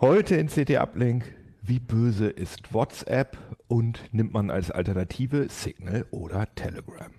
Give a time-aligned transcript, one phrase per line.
[0.00, 1.30] Heute in CT Uplink,
[1.60, 3.36] wie böse ist WhatsApp
[3.68, 7.12] und nimmt man als Alternative Signal oder Telegram?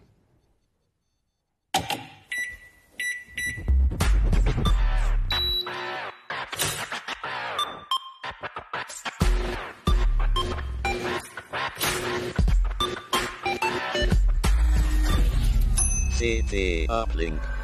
[16.18, 17.61] CT Uplink.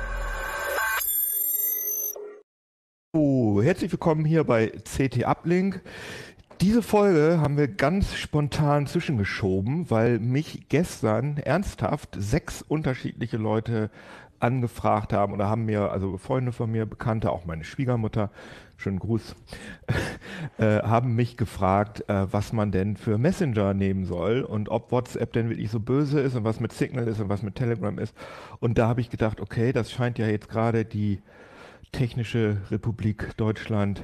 [3.62, 5.82] Herzlich willkommen hier bei CT Uplink.
[6.62, 13.90] Diese Folge haben wir ganz spontan zwischengeschoben, weil mich gestern ernsthaft sechs unterschiedliche Leute
[14.40, 18.32] angefragt haben oder haben mir, also Freunde von mir, Bekannte, auch meine Schwiegermutter,
[18.76, 19.36] schönen Gruß,
[20.58, 25.34] äh, haben mich gefragt, äh, was man denn für Messenger nehmen soll und ob WhatsApp
[25.34, 28.16] denn wirklich so böse ist und was mit Signal ist und was mit Telegram ist.
[28.60, 31.20] Und da habe ich gedacht, okay, das scheint ja jetzt gerade die
[31.92, 34.04] Technische Republik Deutschland,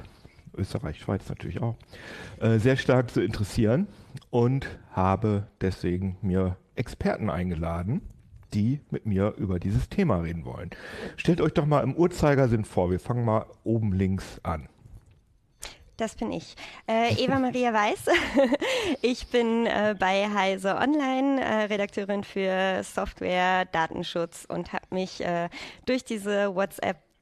[0.56, 1.76] Österreich, Schweiz natürlich auch,
[2.40, 3.86] äh, sehr stark zu interessieren
[4.30, 8.02] und habe deswegen mir Experten eingeladen
[8.54, 10.70] die mit mir über dieses Thema reden wollen.
[11.16, 14.68] Stellt euch doch mal im Uhrzeigersinn vor, wir fangen mal oben links an.
[15.96, 16.56] Das bin ich.
[16.88, 18.06] Äh, Eva Maria Weiß.
[19.02, 25.48] ich bin äh, bei Heise Online äh, Redakteurin für Software, Datenschutz und habe mich äh,
[25.86, 26.56] durch diese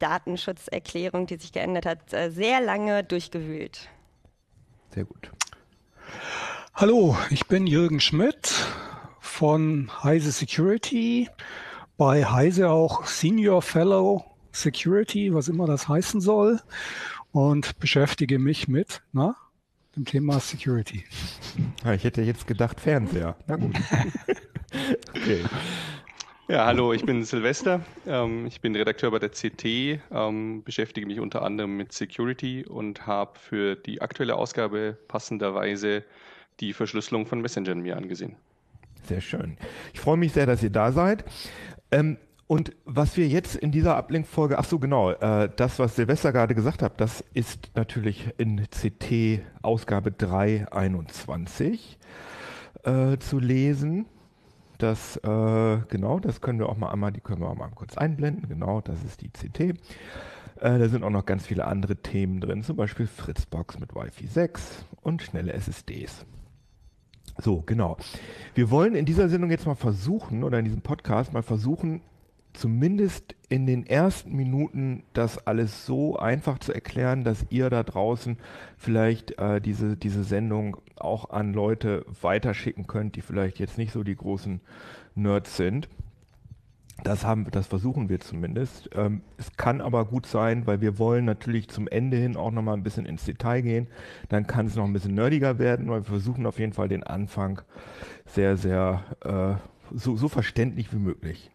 [0.03, 3.89] WhatsApp-Datenschutzerklärung, die sich geändert hat, äh, sehr lange durchgewühlt.
[4.91, 5.31] Sehr gut.
[6.75, 8.53] Hallo, ich bin Jürgen Schmidt
[9.21, 11.29] von Heise Security,
[11.97, 16.61] bei Heise auch Senior Fellow Security, was immer das heißen soll,
[17.31, 19.37] und beschäftige mich mit na,
[19.97, 21.05] dem Thema Security.
[21.95, 23.37] Ich hätte jetzt gedacht Fernseher.
[23.47, 23.77] Na gut.
[25.11, 25.45] okay.
[26.53, 27.81] Ja, hallo, ich bin Silvester.
[28.07, 29.65] Ähm, ich bin Redakteur bei der CT,
[30.13, 36.05] ähm, beschäftige mich unter anderem mit Security und habe für die aktuelle Ausgabe passenderweise
[36.61, 38.37] die Verschlüsselung von Messengern mir angesehen.
[39.05, 39.57] Sehr schön.
[39.95, 41.25] Ich freue mich sehr, dass ihr da seid.
[41.91, 42.19] Ähm,
[42.49, 46.55] und was wir jetzt in dieser Ablink-Folge, ach so genau, äh, das, was Silvester gerade
[46.55, 51.97] gesagt hat, das ist natürlich in CT Ausgabe 321
[52.85, 54.05] äh, zu lesen.
[54.83, 57.97] Das, äh, genau, das können wir auch mal einmal, die können wir auch mal kurz
[57.97, 58.49] einblenden.
[58.49, 59.61] Genau, das ist die CT.
[59.61, 59.75] Äh,
[60.57, 64.85] da sind auch noch ganz viele andere Themen drin, zum Beispiel Fritzbox mit Wi-Fi 6
[65.03, 66.27] und schnelle SSDs.
[67.39, 67.97] So, genau.
[68.57, 72.01] Wir wollen in dieser Sendung jetzt mal versuchen, oder in diesem Podcast mal versuchen,
[72.53, 78.39] zumindest in den ersten Minuten das alles so einfach zu erklären, dass ihr da draußen
[78.77, 84.03] vielleicht äh, diese, diese Sendung auch an Leute weiterschicken könnt, die vielleicht jetzt nicht so
[84.03, 84.61] die großen
[85.15, 85.89] Nerds sind.
[87.05, 88.91] Das haben, das versuchen wir zumindest.
[88.95, 92.63] Ähm, es kann aber gut sein, weil wir wollen natürlich zum Ende hin auch noch
[92.63, 93.89] mal ein bisschen ins Detail gehen.
[94.29, 97.03] Dann kann es noch ein bisschen nerdiger werden, weil wir versuchen auf jeden Fall den
[97.03, 97.63] Anfang
[98.27, 101.52] sehr, sehr äh, so, so verständlich wie möglich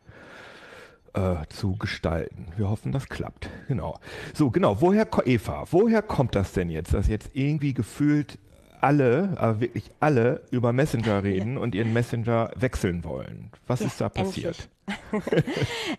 [1.17, 2.47] äh, zu gestalten.
[2.55, 3.49] Wir hoffen, das klappt.
[3.67, 3.99] Genau.
[4.33, 4.81] So, genau.
[4.81, 8.37] Woher, Eva, woher kommt das denn jetzt, dass jetzt irgendwie gefühlt
[8.79, 11.59] alle, aber wirklich alle über Messenger reden ja.
[11.59, 13.49] und ihren Messenger wechseln wollen.
[13.65, 14.69] Was ja, ist da passiert?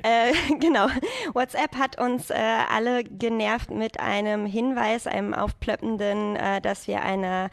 [0.02, 0.86] äh, genau.
[1.34, 7.50] WhatsApp hat uns äh, alle genervt mit einem Hinweis, einem aufplöppenden, äh, dass wir einer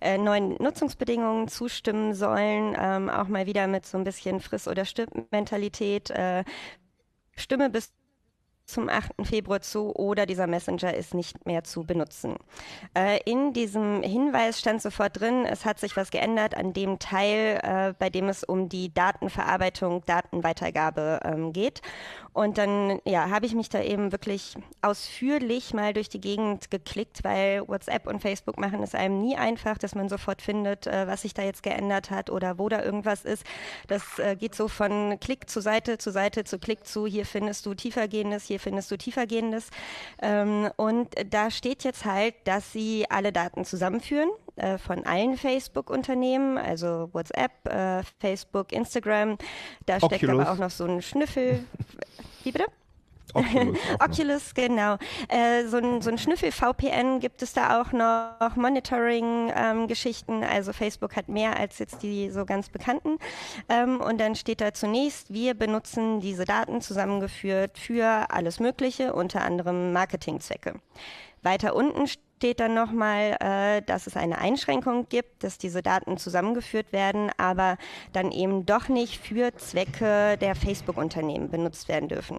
[0.00, 4.84] äh, neuen Nutzungsbedingungen zustimmen sollen, ähm, auch mal wieder mit so ein bisschen Friss- oder
[4.84, 6.10] Stirb-Mentalität.
[6.10, 6.44] Äh,
[7.38, 7.92] Stimme bis
[8.68, 9.12] zum 8.
[9.24, 12.36] Februar zu oder dieser Messenger ist nicht mehr zu benutzen.
[12.94, 17.60] Äh, in diesem Hinweis stand sofort drin, es hat sich was geändert an dem Teil,
[17.62, 21.80] äh, bei dem es um die Datenverarbeitung, Datenweitergabe ähm, geht.
[22.38, 27.24] Und dann ja, habe ich mich da eben wirklich ausführlich mal durch die Gegend geklickt,
[27.24, 31.22] weil WhatsApp und Facebook machen es einem nie einfach, dass man sofort findet, äh, was
[31.22, 33.44] sich da jetzt geändert hat oder wo da irgendwas ist.
[33.88, 37.66] Das äh, geht so von Klick zu Seite zu Seite zu Klick zu, hier findest
[37.66, 39.70] du tiefergehendes, hier findest du tiefergehendes.
[40.20, 46.58] Ähm, und da steht jetzt halt, dass sie alle Daten zusammenführen äh, von allen Facebook-Unternehmen,
[46.58, 49.38] also WhatsApp, äh, Facebook, Instagram.
[49.86, 50.16] Da Oculus.
[50.16, 51.64] steckt aber auch noch so ein Schnüffel.
[52.42, 52.66] Wie bitte?
[53.34, 54.96] Oculus, Oculus genau.
[55.28, 60.42] Äh, so, ein, so ein Schnüffel-VPN gibt es da auch noch, Monitoring-Geschichten.
[60.42, 63.18] Ähm, also Facebook hat mehr als jetzt die so ganz bekannten.
[63.68, 69.42] Ähm, und dann steht da zunächst, wir benutzen diese Daten zusammengeführt für alles Mögliche, unter
[69.42, 70.74] anderem Marketingzwecke.
[71.42, 72.06] Weiter unten
[72.38, 77.76] steht dann nochmal, äh, dass es eine Einschränkung gibt, dass diese Daten zusammengeführt werden, aber
[78.12, 82.38] dann eben doch nicht für Zwecke der Facebook-Unternehmen benutzt werden dürfen.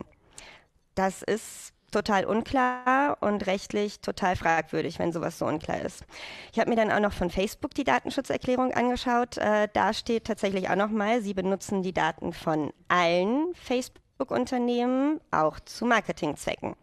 [0.99, 6.03] Das ist total unklar und rechtlich total fragwürdig, wenn sowas so unklar ist.
[6.51, 9.37] Ich habe mir dann auch noch von Facebook die Datenschutzerklärung angeschaut.
[9.37, 15.85] Äh, da steht tatsächlich auch nochmal, sie benutzen die Daten von allen Facebook-Unternehmen auch zu
[15.85, 16.75] Marketingzwecken.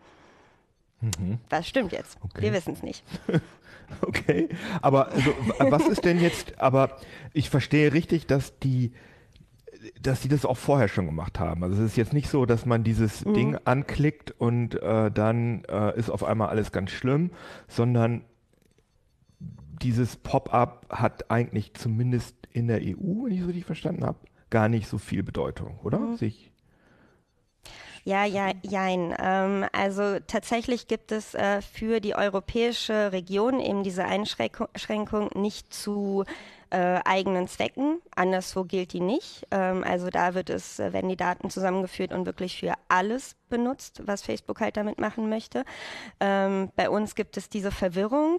[1.03, 1.39] Mhm.
[1.51, 2.17] Was stimmt jetzt?
[2.23, 2.41] Okay.
[2.41, 3.05] Wir wissen es nicht.
[4.01, 4.49] okay,
[4.81, 6.97] aber also, was ist denn jetzt, aber
[7.35, 8.95] ich verstehe richtig, dass die
[10.00, 11.62] dass sie das auch vorher schon gemacht haben.
[11.62, 13.35] Also es ist jetzt nicht so, dass man dieses mhm.
[13.35, 17.31] Ding anklickt und äh, dann äh, ist auf einmal alles ganz schlimm,
[17.69, 18.25] sondern
[19.38, 24.19] dieses Pop-up hat eigentlich zumindest in der EU, wenn ich es richtig verstanden habe,
[24.50, 25.99] gar nicht so viel Bedeutung, oder?
[25.99, 26.17] Mhm.
[26.17, 26.53] Sich
[28.06, 29.12] ja, ja, jein.
[29.19, 36.25] Ähm, also tatsächlich gibt es äh, für die europäische Region eben diese Einschränkung nicht zu
[36.71, 38.01] äh, eigenen Zwecken.
[38.15, 39.47] Anderswo gilt die nicht.
[39.51, 44.03] Ähm, also da wird es, äh, werden die Daten zusammengeführt und wirklich für alles benutzt,
[44.05, 45.65] was Facebook halt damit machen möchte.
[46.21, 48.39] Ähm, bei uns gibt es diese Verwirrung.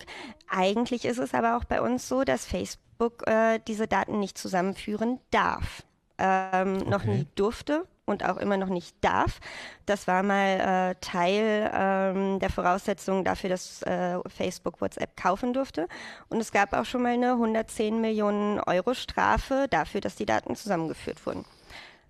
[0.50, 5.20] Eigentlich ist es aber auch bei uns so, dass Facebook äh, diese Daten nicht zusammenführen
[5.32, 5.84] darf.
[6.18, 6.90] Ähm, okay.
[6.90, 9.40] Noch nie durfte und auch immer noch nicht darf.
[9.86, 15.88] Das war mal äh, Teil ähm, der Voraussetzungen dafür, dass äh, Facebook WhatsApp kaufen durfte.
[16.30, 20.56] Und es gab auch schon mal eine 110 Millionen Euro Strafe dafür, dass die Daten
[20.56, 21.46] zusammengeführt wurden.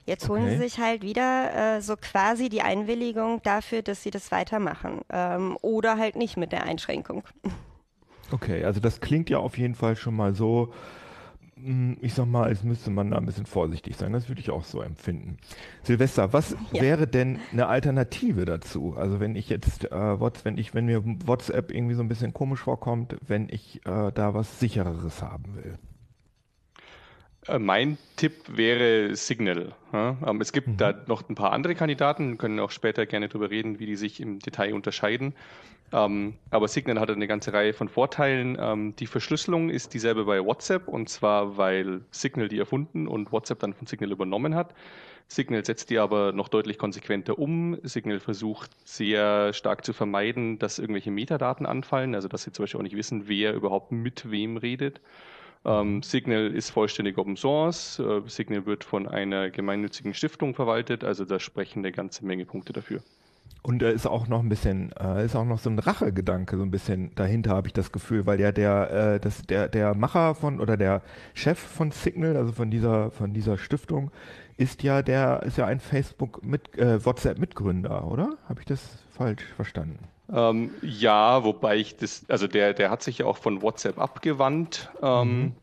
[0.06, 0.54] Jetzt holen okay.
[0.54, 5.02] sie sich halt wieder äh, so quasi die Einwilligung dafür, dass sie das weitermachen.
[5.10, 7.24] Ähm, oder halt nicht mit der Einschränkung.
[8.32, 10.74] Okay, also das klingt ja auf jeden Fall schon mal so,
[12.02, 14.14] ich sag mal, als müsste man da ein bisschen vorsichtig sein.
[14.14, 15.38] Das würde ich auch so empfinden.
[15.84, 16.82] Silvester, was ja.
[16.82, 18.96] wäre denn eine Alternative dazu?
[18.96, 22.62] Also wenn ich jetzt äh, wenn ich, wenn mir WhatsApp irgendwie so ein bisschen komisch
[22.62, 25.78] vorkommt, wenn ich äh, da was sichereres haben will.
[27.48, 29.74] Äh, mein Tipp wäre Signal.
[29.94, 30.78] Ähm, es gibt mhm.
[30.78, 34.20] da noch ein paar andere Kandidaten, können auch später gerne darüber reden, wie die sich
[34.20, 35.34] im Detail unterscheiden.
[35.94, 38.58] Ähm, aber Signal hat eine ganze Reihe von Vorteilen.
[38.60, 43.60] Ähm, die Verschlüsselung ist dieselbe bei WhatsApp und zwar, weil Signal die erfunden und WhatsApp
[43.60, 44.74] dann von Signal übernommen hat.
[45.30, 47.78] Signal setzt die aber noch deutlich konsequenter um.
[47.84, 52.80] Signal versucht sehr stark zu vermeiden, dass irgendwelche Metadaten anfallen, also dass sie zum Beispiel
[52.80, 55.02] auch nicht wissen, wer überhaupt mit wem redet.
[55.66, 58.00] Ähm, Signal ist vollständig Open Source.
[58.00, 62.74] Äh, Signal wird von einer gemeinnützigen Stiftung verwaltet, also da sprechen eine ganze Menge Punkte
[62.74, 63.02] dafür.
[63.64, 66.64] Und da ist auch noch ein bisschen, äh, ist auch noch so ein Rachegedanke so
[66.64, 70.36] ein bisschen dahinter, habe ich das Gefühl, weil ja der, äh, das, der, der Macher
[70.36, 71.02] von oder der
[71.34, 74.12] Chef von Signal, also von dieser, von dieser Stiftung,
[74.56, 78.38] ist ja der, ist ja ein Facebook mit äh, WhatsApp-Mitgründer, oder?
[78.48, 80.00] Habe ich das falsch verstanden?
[80.34, 84.90] Ähm, ja, wobei ich das, also der, der hat sich ja auch von WhatsApp abgewandt.
[85.02, 85.54] Ähm, mhm.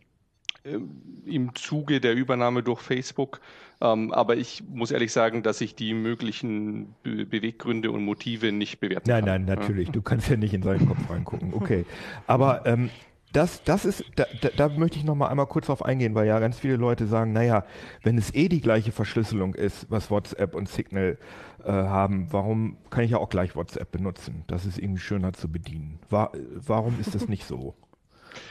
[0.65, 0.79] Äh,
[1.27, 3.41] im Zuge der Übernahme durch Facebook.
[3.81, 8.79] Ähm, aber ich muss ehrlich sagen, dass ich die möglichen Be Beweggründe und Motive nicht
[8.79, 9.45] bewerten nein, kann.
[9.45, 9.91] Nein, nein, natürlich.
[9.91, 11.55] Du kannst ja nicht in seinen Kopf reingucken.
[11.55, 11.87] Okay.
[12.27, 12.91] Aber ähm,
[13.35, 16.27] das, das ist, da, da, da möchte ich noch mal einmal kurz drauf eingehen, weil
[16.27, 17.65] ja ganz viele Leute sagen, naja,
[18.03, 21.19] wenn es eh die gleiche Verschlüsselung ist, was WhatsApp und Signal
[21.65, 24.45] äh, haben, warum kann ich ja auch gleich WhatsApp benutzen?
[24.47, 25.99] Das ist irgendwie schöner zu bedienen.
[26.11, 27.75] War, warum ist das nicht so?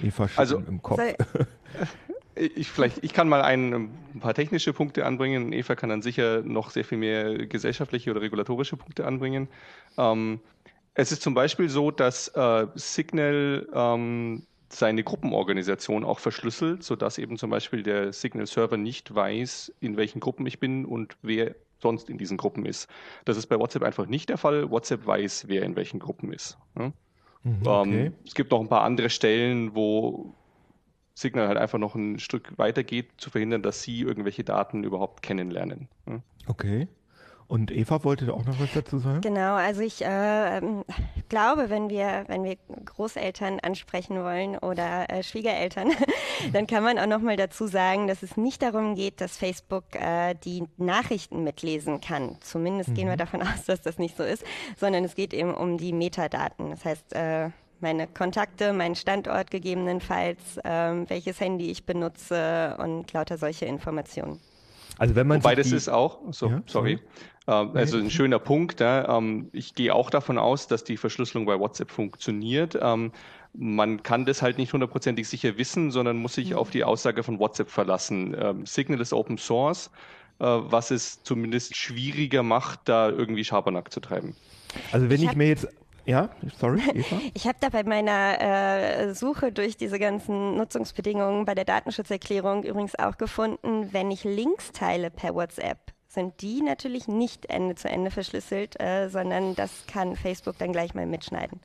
[0.02, 1.02] Eva also, im Kopf.
[2.36, 5.54] Ich, vielleicht, ich kann mal ein, ein, paar technische Punkte anbringen.
[5.54, 9.48] Eva kann dann sicher noch sehr viel mehr gesellschaftliche oder regulatorische Punkte anbringen.
[10.00, 10.40] Ähm,
[10.96, 17.38] es ist zum Beispiel so, dass äh, Signal ähm, seine Gruppenorganisation auch verschlüsselt, sodass eben
[17.38, 22.18] zum Beispiel der Signal-Server nicht weiß, in welchen Gruppen ich bin und wer sonst in
[22.18, 22.90] diesen Gruppen ist.
[23.26, 24.72] Das ist bei WhatsApp einfach nicht der Fall.
[24.72, 26.58] WhatsApp weiß, wer in welchen Gruppen ist.
[26.76, 26.94] Mhm,
[27.46, 28.06] ähm, okay.
[28.06, 30.34] ähm, es gibt noch ein paar andere Stellen, wo
[31.14, 35.22] Signal halt einfach noch ein Stück weiter geht, zu verhindern, dass sie irgendwelche Daten überhaupt
[35.22, 35.88] kennenlernen.
[36.48, 36.88] Okay.
[37.48, 39.22] Und Eva wollte auch noch was dazu sagen?
[39.22, 40.84] Genau, also ich äh, ähm,
[41.30, 45.92] glaube, wenn wir, wenn wir Großeltern ansprechen wollen oder äh, Schwiegereltern,
[46.54, 49.84] dann kann man auch noch mal dazu sagen, dass es nicht darum geht, dass Facebook
[49.94, 52.38] äh, die Nachrichten mitlesen kann.
[52.42, 52.94] Zumindest mhm.
[52.96, 53.20] gehen wir mhm.
[53.20, 54.44] davon aus, dass das nicht so ist,
[54.78, 56.70] sondern es geht eben um die Metadaten.
[56.72, 57.50] Das heißt, äh,
[57.84, 64.40] meine Kontakte, meinen Standort gegebenenfalls, ähm, welches Handy ich benutze und lauter solche Informationen.
[64.98, 67.00] Also wenn man Wobei das ist auch, so, ja, sorry,
[67.46, 67.74] sorry.
[67.76, 68.80] Äh, also ein schöner Punkt.
[68.80, 72.78] Ja, ähm, ich gehe auch davon aus, dass die Verschlüsselung bei WhatsApp funktioniert.
[72.82, 73.12] Ähm,
[73.54, 76.58] man kann das halt nicht hundertprozentig sicher wissen, sondern muss sich mhm.
[76.58, 78.36] auf die Aussage von WhatsApp verlassen.
[78.40, 79.92] Ähm, Signal ist Open Source,
[80.40, 84.36] äh, was es zumindest schwieriger macht, da irgendwie Schabernack zu treiben.
[84.92, 85.68] Also wenn ich, ich mir jetzt
[86.06, 87.20] ja, sorry, Eva?
[87.34, 92.98] Ich habe da bei meiner äh, Suche durch diese ganzen Nutzungsbedingungen bei der Datenschutzerklärung übrigens
[92.98, 98.12] auch gefunden, wenn ich Links teile per WhatsApp, sind die natürlich nicht Ende zu Ende
[98.12, 101.60] verschlüsselt, äh, sondern das kann Facebook dann gleich mal mitschneiden.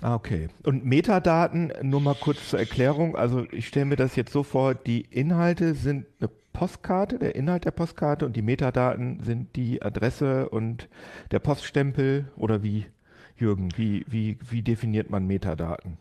[0.00, 0.48] Ah, okay.
[0.64, 3.14] Und Metadaten, nur mal kurz zur Erklärung.
[3.14, 7.64] Also ich stelle mir das jetzt so vor, die Inhalte sind eine Postkarte, der Inhalt
[7.64, 10.88] der Postkarte und die Metadaten sind die Adresse und
[11.30, 12.86] der Poststempel oder wie,
[13.42, 15.98] Jürgen, wie, wie, wie definiert man Metadaten?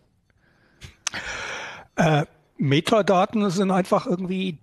[1.95, 2.25] Äh,
[2.57, 4.59] Metadaten sind einfach irgendwie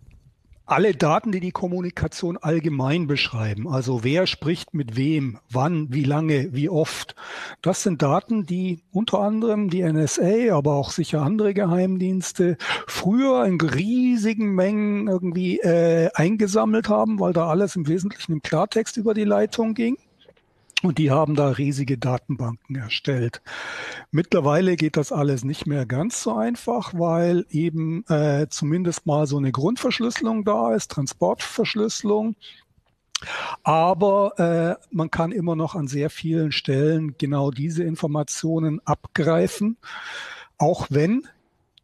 [0.68, 3.66] alle Daten, die die Kommunikation allgemein beschreiben.
[3.66, 7.16] Also wer spricht mit wem, wann, wie lange, wie oft.
[7.62, 13.60] Das sind Daten, die unter anderem die NSA, aber auch sicher andere Geheimdienste früher in
[13.60, 19.24] riesigen Mengen irgendwie äh, eingesammelt haben, weil da alles im Wesentlichen im Klartext über die
[19.24, 19.96] Leitung ging.
[20.82, 23.42] Und die haben da riesige Datenbanken erstellt.
[24.12, 29.38] Mittlerweile geht das alles nicht mehr ganz so einfach, weil eben äh, zumindest mal so
[29.38, 32.36] eine Grundverschlüsselung da ist, Transportverschlüsselung.
[33.64, 39.78] Aber äh, man kann immer noch an sehr vielen Stellen genau diese Informationen abgreifen,
[40.58, 41.26] auch wenn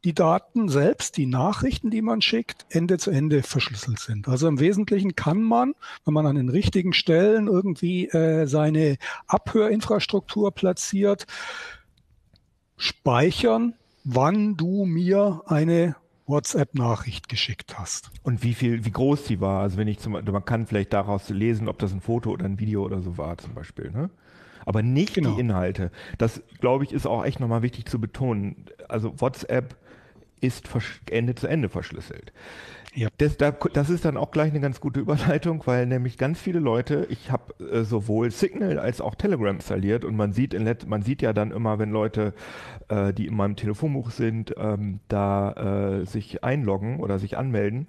[0.05, 4.29] die Daten selbst, die Nachrichten, die man schickt, Ende zu Ende verschlüsselt sind.
[4.29, 10.53] Also im Wesentlichen kann man, wenn man an den richtigen Stellen irgendwie äh, seine Abhörinfrastruktur
[10.53, 11.27] platziert,
[12.77, 15.97] speichern, wann du mir eine
[16.27, 18.11] WhatsApp-Nachricht geschickt hast.
[18.23, 19.63] Und wie viel, wie groß die war.
[19.63, 22.59] Also wenn ich zum man kann vielleicht daraus lesen, ob das ein Foto oder ein
[22.59, 24.11] Video oder so war zum Beispiel, ne?
[24.67, 25.35] Aber nicht genau.
[25.35, 25.91] die Inhalte.
[26.17, 28.65] Das, glaube ich, ist auch echt nochmal wichtig zu betonen.
[28.89, 29.77] Also WhatsApp
[30.47, 30.69] ist
[31.11, 32.33] Ende zu Ende verschlüsselt.
[32.97, 33.09] Ja.
[33.19, 37.07] Das, das, ist dann auch gleich eine ganz gute Überleitung, weil nämlich ganz viele Leute,
[37.11, 41.21] ich habe äh, sowohl Signal als auch Telegram installiert und man sieht, in man sieht
[41.21, 42.35] ja dann immer, wenn Leute,
[42.89, 47.89] äh, die in meinem Telefonbuch sind, ähm, da äh, sich einloggen oder sich anmelden.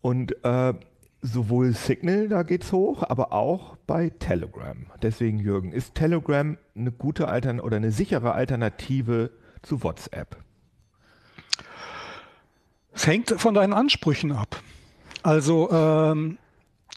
[0.00, 0.72] Und äh,
[1.20, 4.86] sowohl Signal, da geht's hoch, aber auch bei Telegram.
[5.02, 9.30] Deswegen, Jürgen, ist Telegram eine gute Altern oder eine sichere Alternative
[9.62, 10.43] zu WhatsApp?
[12.94, 14.60] Es hängt von deinen Ansprüchen ab.
[15.22, 16.38] Also ähm,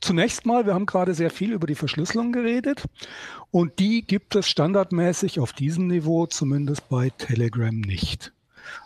[0.01, 2.83] zunächst mal, wir haben gerade sehr viel über die Verschlüsselung geredet
[3.51, 8.33] und die gibt es standardmäßig auf diesem Niveau zumindest bei Telegram nicht.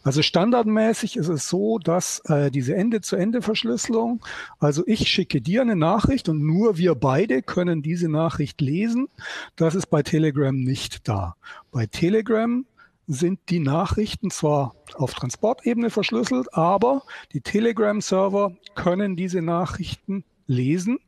[0.04, 4.22] Also standardmäßig ist es so, dass äh, diese Ende-zu-Ende-Verschlüsselung,
[4.60, 9.08] also ich schicke dir eine Nachricht und nur wir beide können diese Nachricht lesen,
[9.56, 11.36] das ist bei Telegram nicht da.
[11.72, 12.66] Bei Telegram
[13.14, 17.04] sind die Nachrichten zwar auf Transportebene verschlüsselt, aber
[17.34, 21.00] die Telegram-Server können diese Nachrichten lesen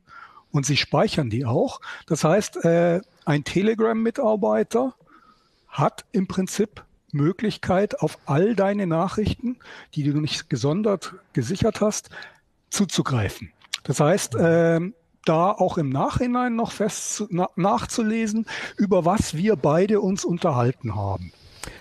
[0.50, 1.80] und sie speichern die auch.
[2.06, 4.94] Das heißt, äh, ein Telegram-Mitarbeiter
[5.68, 9.56] hat im Prinzip Möglichkeit, auf all deine Nachrichten,
[9.94, 12.10] die du nicht gesondert gesichert hast,
[12.68, 13.50] zuzugreifen.
[13.84, 14.80] Das heißt, äh,
[15.24, 18.46] da auch im Nachhinein noch fest na, nachzulesen,
[18.76, 21.32] über was wir beide uns unterhalten haben.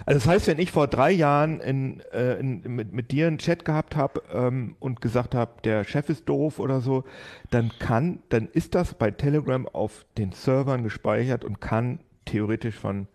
[0.05, 3.37] Also das heißt, wenn ich vor drei Jahren in, äh, in, mit, mit dir einen
[3.37, 7.03] Chat gehabt habe ähm, und gesagt habe, der Chef ist doof oder so,
[7.51, 13.07] dann kann, dann ist das bei Telegram auf den Servern gespeichert und kann theoretisch von,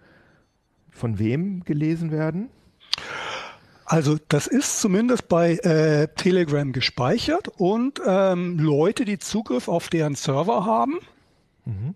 [0.90, 2.48] von wem gelesen werden?
[3.84, 10.14] Also das ist zumindest bei äh, Telegram gespeichert und ähm, Leute, die Zugriff auf deren
[10.14, 10.98] Server haben,
[11.64, 11.94] mhm.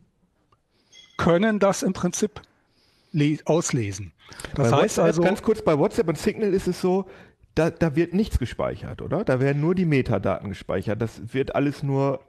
[1.19, 2.41] können das im Prinzip
[3.45, 4.13] auslesen.
[4.55, 5.23] Das bei heißt WhatsApp, also.
[5.23, 7.07] Ganz kurz, bei WhatsApp und Signal ist es so,
[7.55, 9.25] da, da wird nichts gespeichert, oder?
[9.25, 11.03] Da werden nur die Metadaten gespeichert.
[11.03, 12.21] Das wird alles nur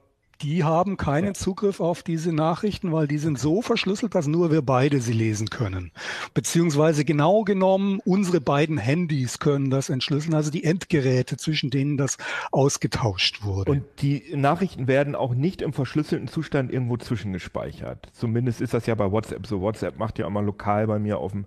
[0.43, 1.36] die haben keinen.
[1.36, 5.50] Zugriff auf diese Nachrichten, weil die sind so verschlüsselt, dass nur wir beide sie lesen
[5.50, 5.91] können.
[6.33, 12.17] Beziehungsweise genau genommen, unsere beiden Handys können das entschlüsseln, also die Endgeräte, zwischen denen das
[12.51, 13.72] ausgetauscht wurde.
[13.72, 18.10] Und die Nachrichten werden auch nicht im verschlüsselten Zustand irgendwo zwischengespeichert.
[18.12, 19.62] Zumindest ist das ja bei WhatsApp so.
[19.62, 21.45] WhatsApp macht ja immer lokal bei mir auf dem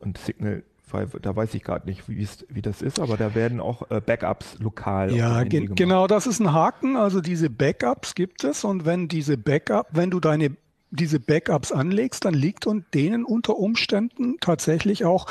[0.00, 0.62] und Signal
[1.22, 5.14] da weiß ich gerade nicht, wie das ist, aber da werden auch äh, Backups lokal.
[5.14, 6.96] Ja, ge genau, das ist ein Haken.
[6.96, 10.56] Also diese Backups gibt es und wenn diese Backup, wenn du deine
[10.90, 15.26] diese Backups anlegst, dann liegt und denen unter Umständen tatsächlich auch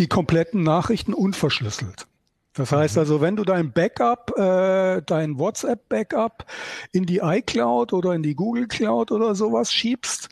[0.00, 2.08] die kompletten Nachrichten unverschlüsselt.
[2.52, 3.00] Das heißt mhm.
[3.00, 6.46] also, wenn du dein Backup, äh, dein WhatsApp-Backup
[6.90, 10.28] in die iCloud oder in die Google Cloud oder sowas schiebst,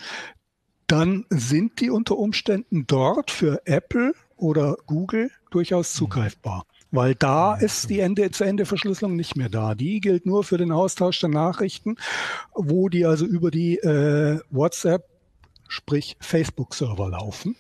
[0.92, 5.98] dann sind die unter Umständen dort für Apple oder Google durchaus mhm.
[5.98, 6.66] zugreifbar.
[6.90, 9.74] Weil da ist die Ende-zu-Ende-Verschlüsselung nicht mehr da.
[9.74, 11.96] Die gilt nur für den Austausch der Nachrichten,
[12.54, 15.08] wo die also über die äh, WhatsApp,
[15.66, 17.56] sprich Facebook-Server laufen.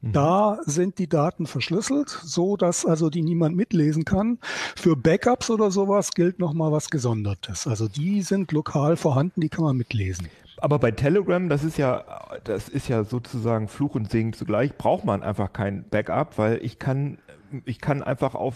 [0.00, 0.12] Mhm.
[0.12, 4.38] Da sind die Daten verschlüsselt, so dass also die niemand mitlesen kann.
[4.76, 7.66] Für Backups oder sowas gilt nochmal was Gesondertes.
[7.66, 10.28] Also die sind lokal vorhanden, die kann man mitlesen.
[10.60, 12.04] Aber bei Telegram, das ist ja,
[12.44, 16.78] das ist ja sozusagen Fluch und Segen zugleich, braucht man einfach kein Backup, weil ich
[16.78, 17.18] kann,
[17.64, 18.54] ich kann einfach auf,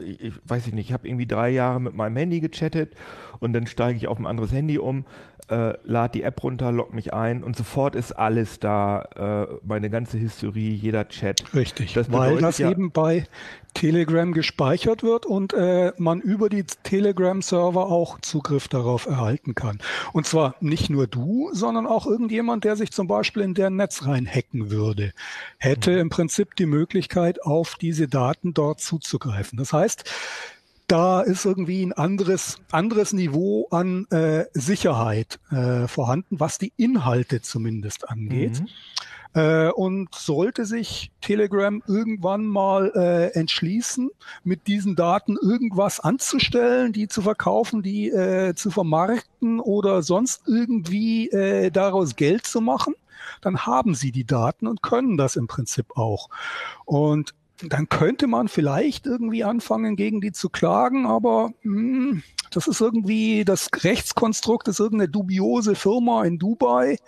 [0.00, 2.94] äh, ich weiß ich nicht, ich habe irgendwie drei Jahre mit meinem Handy gechattet
[3.40, 5.04] und dann steige ich auf ein anderes Handy um
[5.48, 9.90] äh, lade die App runter, log mich ein und sofort ist alles da, äh, meine
[9.90, 11.54] ganze Historie, jeder Chat.
[11.54, 13.24] Richtig, das weil das ja, eben bei
[13.78, 19.78] Telegram gespeichert wird und äh, man über die Telegram-Server auch Zugriff darauf erhalten kann.
[20.12, 24.04] Und zwar nicht nur du, sondern auch irgendjemand, der sich zum Beispiel in deren Netz
[24.04, 25.12] reinhacken würde,
[25.58, 25.98] hätte mhm.
[25.98, 29.56] im Prinzip die Möglichkeit, auf diese Daten dort zuzugreifen.
[29.56, 30.10] Das heißt,
[30.88, 37.42] da ist irgendwie ein anderes, anderes Niveau an äh, Sicherheit äh, vorhanden, was die Inhalte
[37.42, 38.60] zumindest angeht.
[38.60, 38.68] Mhm.
[39.38, 44.10] Äh, und sollte sich Telegram irgendwann mal äh, entschließen,
[44.42, 51.28] mit diesen Daten irgendwas anzustellen, die zu verkaufen, die äh, zu vermarkten oder sonst irgendwie
[51.28, 52.94] äh, daraus Geld zu machen,
[53.40, 56.30] dann haben sie die Daten und können das im Prinzip auch.
[56.84, 62.66] Und dann könnte man vielleicht irgendwie anfangen, gegen die zu klagen, aber mh, hm, das
[62.66, 66.98] ist irgendwie, das Rechtskonstrukt ist irgendeine dubiose Firma in Dubai.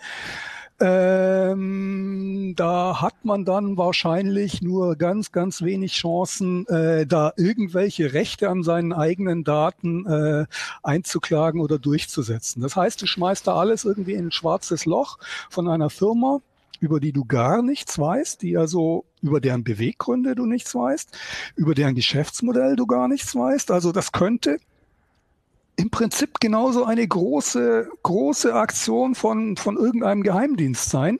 [0.81, 8.49] Ähm, da hat man dann wahrscheinlich nur ganz, ganz wenig Chancen, äh, da irgendwelche Rechte
[8.49, 10.45] an seinen eigenen Daten äh,
[10.81, 12.63] einzuklagen oder durchzusetzen.
[12.63, 15.19] Das heißt, du schmeißt da alles irgendwie in ein schwarzes Loch
[15.51, 16.39] von einer Firma,
[16.79, 21.15] über die du gar nichts weißt, die also über deren Beweggründe du nichts weißt,
[21.55, 23.69] über deren Geschäftsmodell du gar nichts weißt.
[23.69, 24.57] Also das könnte
[25.81, 31.19] im Prinzip genauso eine große, große Aktion von, von irgendeinem Geheimdienst sein.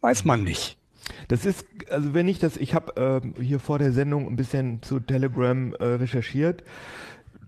[0.00, 0.78] Weiß man nicht.
[1.28, 4.82] Das ist, also wenn ich das, ich habe äh, hier vor der Sendung ein bisschen
[4.82, 6.64] zu Telegram äh, recherchiert.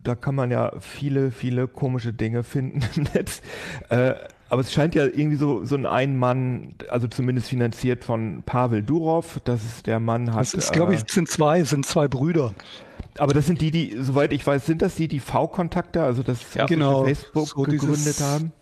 [0.04, 3.40] Da kann man ja viele, viele komische Dinge finden im Netz.
[3.88, 4.14] Äh,
[4.52, 9.40] aber es scheint ja irgendwie so, so ein Ein-Mann, also zumindest finanziert von Pavel Durov,
[9.44, 10.40] das ist der Mann hat.
[10.40, 12.52] Das ist, glaube ich, äh, sind zwei, sind zwei Brüder.
[13.16, 16.40] Aber das sind die, die, soweit ich weiß, sind das die, die V-Kontakte, also das
[16.52, 18.52] ja, genau, Facebook so gegründet haben?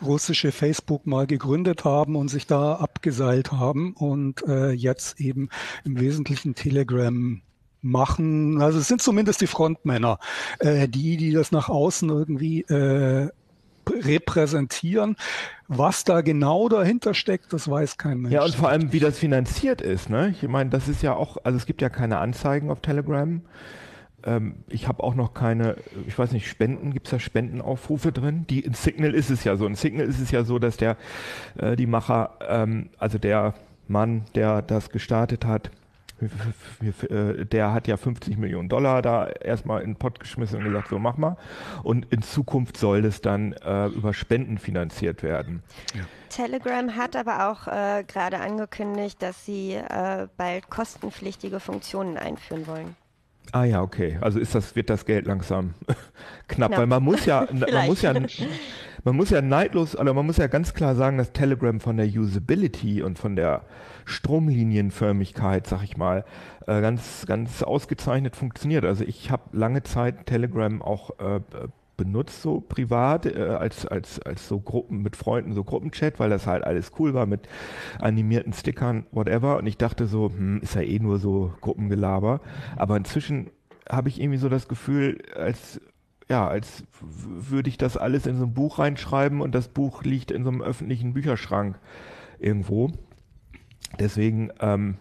[0.00, 5.50] russische Facebook mal gegründet haben und sich da abgeseilt haben und äh, jetzt eben
[5.84, 7.42] im Wesentlichen Telegram
[7.82, 8.62] machen.
[8.62, 10.18] Also es sind zumindest die Frontmänner,
[10.60, 13.28] äh, die, die das nach außen irgendwie äh,
[13.90, 15.16] repräsentieren.
[15.68, 18.34] Was da genau dahinter steckt, das weiß kein Mensch.
[18.34, 20.10] Ja, und vor allem, wie das finanziert ist.
[20.10, 20.34] Ne?
[20.40, 23.40] Ich meine, das ist ja auch, also es gibt ja keine Anzeigen auf Telegram.
[24.24, 25.76] Ähm, ich habe auch noch keine,
[26.06, 28.46] ich weiß nicht, Spenden, gibt es da Spendenaufrufe drin?
[28.48, 29.66] Die, in Signal ist es ja so.
[29.66, 30.96] In Signal ist es ja so, dass der,
[31.58, 33.54] äh, die Macher, ähm, also der
[33.88, 35.70] Mann, der das gestartet hat,
[37.52, 40.98] der hat ja 50 Millionen Dollar da erstmal in den Pott geschmissen und gesagt, so
[40.98, 41.36] mach mal.
[41.82, 45.62] Und in Zukunft soll das dann äh, über Spenden finanziert werden.
[45.94, 46.02] Ja.
[46.28, 52.96] Telegram hat aber auch äh, gerade angekündigt, dass sie äh, bald kostenpflichtige Funktionen einführen wollen.
[53.52, 54.18] Ah ja, okay.
[54.20, 55.74] Also ist das, wird das Geld langsam
[56.48, 58.14] knapp, weil man muss ja, man muss ja,
[59.04, 62.06] man muss ja neidlos, also man muss ja ganz klar sagen, dass Telegram von der
[62.06, 63.62] Usability und von der
[64.10, 66.24] Stromlinienförmigkeit, sag ich mal,
[66.66, 68.84] äh, ganz, ganz ausgezeichnet funktioniert.
[68.84, 71.40] Also ich habe lange Zeit Telegram auch äh,
[71.96, 76.46] benutzt, so privat, äh, als, als, als so Gruppen mit Freunden, so Gruppenchat, weil das
[76.46, 77.46] halt alles cool war mit
[77.98, 79.58] animierten Stickern, whatever.
[79.58, 82.40] Und ich dachte so, hm, ist ja eh nur so Gruppengelaber.
[82.76, 83.50] Aber inzwischen
[83.88, 85.80] habe ich irgendwie so das Gefühl, als
[86.30, 90.30] ja, als würde ich das alles in so ein Buch reinschreiben und das Buch liegt
[90.30, 91.76] in so einem öffentlichen Bücherschrank
[92.38, 92.92] irgendwo.
[93.98, 94.96] Deswegen, ähm,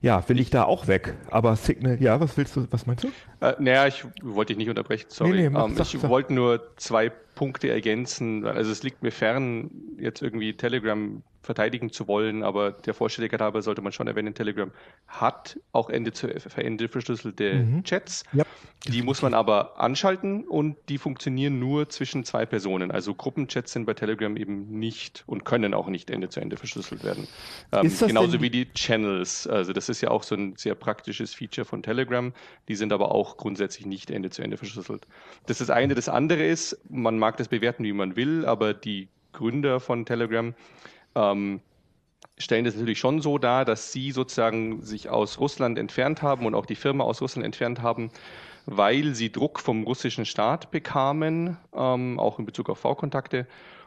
[0.00, 1.14] ja, will ich da auch weg.
[1.30, 3.08] Aber Signal, ja, was willst du, was meinst du?
[3.40, 5.30] Äh, naja, ich wollte dich nicht unterbrechen, sorry.
[5.30, 8.44] Nee, nee, mach, ähm, sag, ich wollte nur zwei Punkte ergänzen.
[8.44, 13.62] Also es liegt mir fern, jetzt irgendwie Telegram verteidigen zu wollen, aber der Vollständigkeit halber
[13.62, 14.70] sollte man schon erwähnen, Telegram
[15.06, 17.84] hat auch Ende zu Ende verschlüsselte mhm.
[17.84, 18.24] Chats.
[18.32, 18.44] Ja.
[18.86, 22.90] Die muss man aber anschalten und die funktionieren nur zwischen zwei Personen.
[22.90, 27.02] Also Gruppenchats sind bei Telegram eben nicht und können auch nicht Ende zu Ende verschlüsselt
[27.02, 27.26] werden.
[27.72, 29.46] Ähm, genauso wie die Channels.
[29.46, 32.32] Also das ist ja auch so ein sehr praktisches Feature von Telegram.
[32.68, 35.06] Die sind aber auch grundsätzlich nicht Ende zu Ende verschlüsselt.
[35.46, 35.94] Das ist das eine.
[35.94, 40.54] Das andere ist, man mag das bewerten, wie man will, aber die Gründer von Telegram
[41.14, 41.60] ähm,
[42.38, 46.54] stellen das natürlich schon so dar, dass sie sozusagen sich aus Russland entfernt haben und
[46.54, 48.10] auch die Firma aus Russland entfernt haben,
[48.66, 53.46] weil sie Druck vom russischen Staat bekamen, ähm, auch in Bezug auf V-Kontakte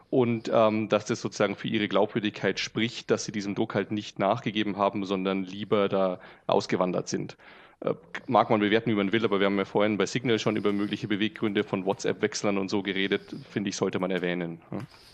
[0.10, 4.20] und ähm, dass das sozusagen für ihre Glaubwürdigkeit spricht, dass sie diesem Druck halt nicht
[4.20, 7.38] nachgegeben haben, sondern lieber da ausgewandert sind.
[7.82, 7.94] Äh,
[8.26, 10.74] mag man bewerten, wie man will, aber wir haben ja vorhin bei Signal schon über
[10.74, 14.60] mögliche Beweggründe von WhatsApp-Wechslern und so geredet, finde ich, sollte man erwähnen.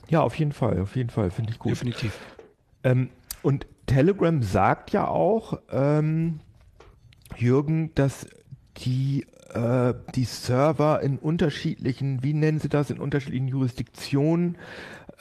[0.07, 1.71] Ja, auf jeden Fall, auf jeden Fall, finde ich gut.
[1.71, 2.17] Definitiv.
[2.83, 3.09] Ähm,
[3.41, 6.39] und Telegram sagt ja auch, ähm,
[7.35, 8.27] Jürgen, dass
[8.77, 14.57] die, äh, die Server in unterschiedlichen, wie nennen sie das, in unterschiedlichen Jurisdiktionen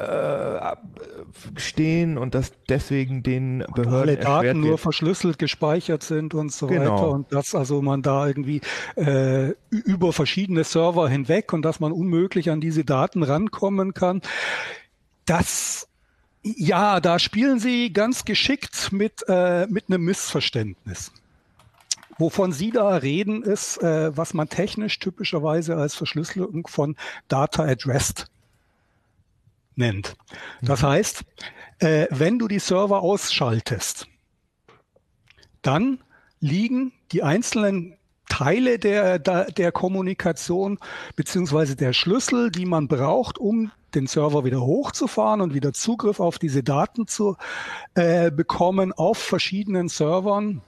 [0.03, 6.67] äh, stehen und dass deswegen den Behörden alle Daten nur verschlüsselt gespeichert sind und so
[6.67, 6.95] genau.
[6.95, 8.61] weiter und dass also man da irgendwie
[8.97, 14.23] äh, über verschiedene Server hinweg und dass man unmöglich an diese Daten rankommen kann.
[15.27, 15.89] Das
[16.45, 21.13] ja, da spielen sie ganz geschickt mit, äh, mit einem Missverständnis.
[22.19, 26.97] Wovon Sie da reden, ist, äh, was man technisch typischerweise als Verschlüsselung von
[27.29, 28.27] Data Addressed
[29.77, 30.17] nennt.
[30.61, 30.87] Das mhm.
[30.87, 31.25] heißt,
[31.79, 34.07] äh, wenn du die Server ausschaltest,
[35.63, 35.99] dann
[36.41, 37.97] liegen die einzelnen
[38.29, 40.79] Teile der, der, der Kommunikation
[41.17, 46.39] beziehungsweise der Schlüssel, die man braucht, um den Server wieder hochzufahren und wieder Zugriff auf
[46.39, 47.37] diese Daten zu
[47.95, 50.63] äh, bekommen auf verschiedenen Servern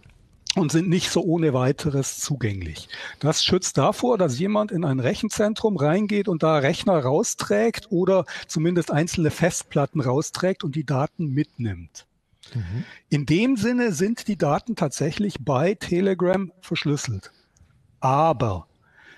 [0.57, 2.89] und sind nicht so ohne weiteres zugänglich.
[3.19, 8.91] Das schützt davor, dass jemand in ein Rechenzentrum reingeht und da Rechner rausträgt oder zumindest
[8.91, 12.07] einzelne Festplatten rausträgt und die Daten mitnimmt.
[12.55, 12.85] Mhm.
[13.09, 17.33] In dem Sinne sind die Daten tatsächlich bei Telegram verschlüsselt.
[18.01, 18.67] Aber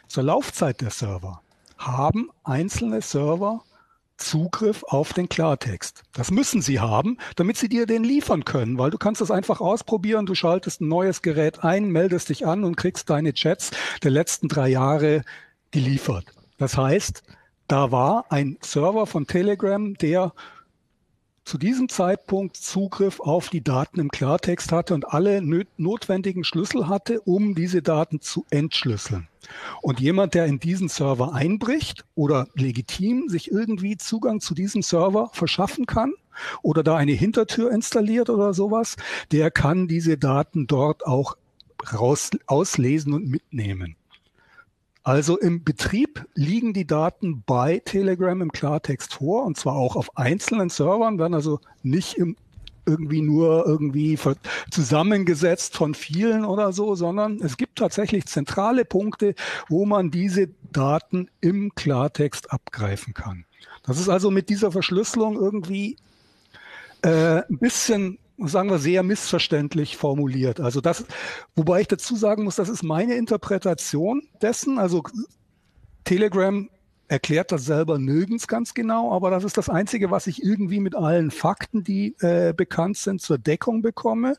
[0.06, 1.42] zur Laufzeit der Server
[1.76, 3.62] haben einzelne Server
[4.16, 6.02] Zugriff auf den Klartext.
[6.12, 9.60] Das müssen sie haben, damit sie dir den liefern können, weil du kannst das einfach
[9.60, 10.26] ausprobieren.
[10.26, 13.70] Du schaltest ein neues Gerät ein, meldest dich an und kriegst deine Chats
[14.02, 15.22] der letzten drei Jahre
[15.70, 16.26] geliefert.
[16.58, 17.22] Das heißt,
[17.68, 20.32] da war ein Server von Telegram, der
[21.46, 25.40] zu diesem Zeitpunkt Zugriff auf die Daten im Klartext hatte und alle
[25.76, 29.28] notwendigen Schlüssel hatte, um diese Daten zu entschlüsseln.
[29.80, 35.30] Und jemand, der in diesen Server einbricht oder legitim sich irgendwie Zugang zu diesem Server
[35.32, 36.14] verschaffen kann
[36.62, 38.96] oder da eine Hintertür installiert oder sowas,
[39.30, 41.36] der kann diese Daten dort auch
[41.92, 43.94] raus, auslesen und mitnehmen.
[45.06, 50.16] Also im Betrieb liegen die Daten bei Telegram im Klartext vor und zwar auch auf
[50.16, 52.34] einzelnen Servern, werden also nicht im
[52.86, 54.18] irgendwie nur irgendwie
[54.68, 59.36] zusammengesetzt von vielen oder so, sondern es gibt tatsächlich zentrale Punkte,
[59.68, 63.44] wo man diese Daten im Klartext abgreifen kann.
[63.84, 65.96] Das ist also mit dieser Verschlüsselung irgendwie
[67.02, 70.60] äh, ein bisschen sagen wir, sehr missverständlich formuliert.
[70.60, 71.04] Also das,
[71.54, 74.78] wobei ich dazu sagen muss, das ist meine Interpretation dessen.
[74.78, 75.02] Also
[76.04, 76.68] Telegram
[77.08, 80.96] erklärt das selber nirgends ganz genau, aber das ist das Einzige, was ich irgendwie mit
[80.96, 84.34] allen Fakten, die äh, bekannt sind, zur Deckung bekomme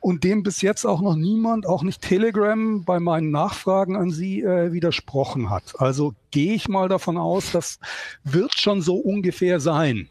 [0.00, 4.42] und dem bis jetzt auch noch niemand, auch nicht Telegram, bei meinen Nachfragen an Sie
[4.42, 5.74] äh, widersprochen hat.
[5.78, 7.80] Also gehe ich mal davon aus, das
[8.22, 10.08] wird schon so ungefähr sein.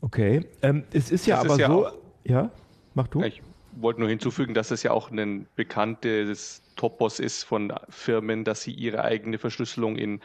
[0.00, 2.50] Okay, ähm, es ist ja das aber ist ja so, ja,
[2.94, 3.22] mach du.
[3.22, 3.42] Ich
[3.76, 8.72] wollte nur hinzufügen, dass es ja auch ein bekanntes Topos ist von Firmen, dass sie
[8.72, 10.20] ihre eigene Verschlüsselung in,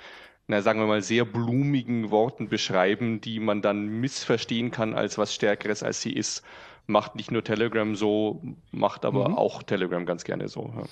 [0.48, 5.34] na, sagen wir mal, sehr blumigen Worten beschreiben, die man dann missverstehen kann als was
[5.34, 6.44] Stärkeres, als sie ist.
[6.90, 9.36] Macht nicht nur Telegram so, macht aber mhm.
[9.36, 10.72] auch Telegram ganz gerne so.
[10.76, 10.84] Ja.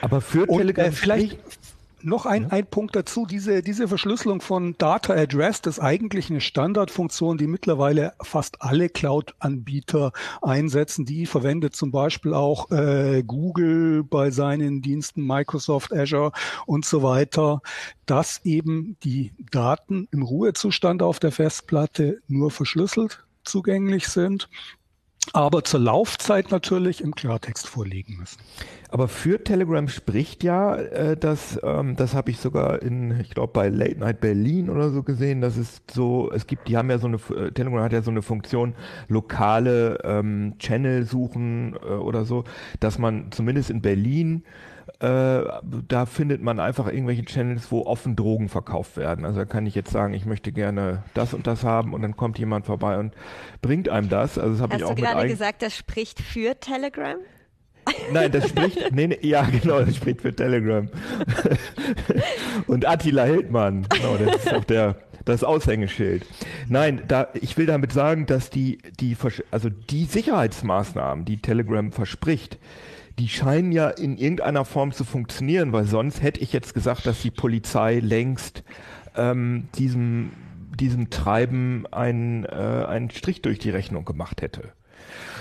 [0.00, 1.38] Aber für Und, Telegram äh, vielleicht
[2.04, 3.26] noch ein, ein Punkt dazu.
[3.26, 10.12] Diese, diese Verschlüsselung von Data Address ist eigentlich eine Standardfunktion, die mittlerweile fast alle Cloud-Anbieter
[10.42, 11.04] einsetzen.
[11.04, 16.32] Die verwendet zum Beispiel auch äh, Google bei seinen Diensten, Microsoft Azure
[16.66, 17.60] und so weiter,
[18.06, 24.48] dass eben die Daten im Ruhezustand auf der Festplatte nur verschlüsselt zugänglich sind
[25.32, 28.38] aber zur Laufzeit natürlich im Klartext vorliegen müssen.
[28.90, 33.52] Aber für Telegram spricht ja, äh, dass, ähm, das habe ich sogar in, ich glaube
[33.52, 36.98] bei Late Night Berlin oder so gesehen, dass es so, es gibt, die haben ja
[36.98, 38.74] so eine, äh, Telegram hat ja so eine Funktion,
[39.08, 42.44] lokale ähm, Channel suchen äh, oder so,
[42.78, 44.44] dass man zumindest in Berlin
[45.06, 49.24] da findet man einfach irgendwelche Channels, wo offen Drogen verkauft werden.
[49.24, 52.16] Also da kann ich jetzt sagen, ich möchte gerne das und das haben und dann
[52.16, 53.12] kommt jemand vorbei und
[53.60, 54.38] bringt einem das.
[54.38, 57.16] Also das habe ich auch du gerade gesagt, das spricht für Telegram?
[58.12, 60.88] Nein, das spricht, nee, nee, ja genau, das spricht für Telegram.
[62.66, 66.24] und Attila Hildmann, genau, das ist auch der, das Aushängeschild.
[66.68, 69.16] Nein, da, ich will damit sagen, dass die, die,
[69.50, 72.58] also die Sicherheitsmaßnahmen, die Telegram verspricht,
[73.18, 77.22] die scheinen ja in irgendeiner Form zu funktionieren, weil sonst hätte ich jetzt gesagt, dass
[77.22, 78.64] die Polizei längst
[79.16, 80.32] ähm, diesem
[80.76, 84.72] diesem Treiben einen, äh, einen Strich durch die Rechnung gemacht hätte.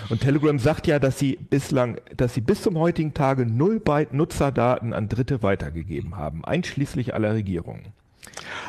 [0.09, 4.13] Und Telegram sagt ja, dass sie bislang, dass sie bis zum heutigen Tage null Byte
[4.13, 7.93] Nutzerdaten an Dritte weitergegeben haben, einschließlich aller Regierungen.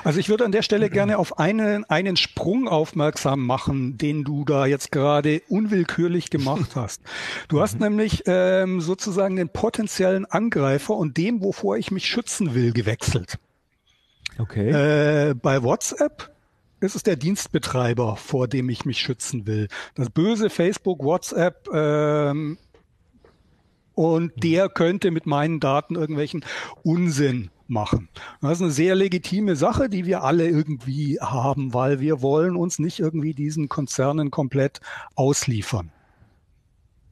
[0.05, 4.45] Also ich würde an der Stelle gerne auf einen, einen Sprung aufmerksam machen, den du
[4.45, 7.03] da jetzt gerade unwillkürlich gemacht hast.
[7.49, 12.73] Du hast nämlich ähm, sozusagen den potenziellen Angreifer und dem, wovor ich mich schützen will,
[12.73, 13.39] gewechselt.
[14.39, 15.31] Okay.
[15.31, 16.31] Äh, bei WhatsApp
[16.81, 19.69] ist es der Dienstbetreiber, vor dem ich mich schützen will.
[19.95, 22.59] Das böse Facebook, WhatsApp ähm,
[23.95, 24.41] und mhm.
[24.41, 26.45] der könnte mit meinen Daten irgendwelchen
[26.83, 28.09] Unsinn machen.
[28.41, 32.79] Das ist eine sehr legitime Sache, die wir alle irgendwie haben, weil wir wollen uns
[32.79, 34.81] nicht irgendwie diesen Konzernen komplett
[35.15, 35.91] ausliefern.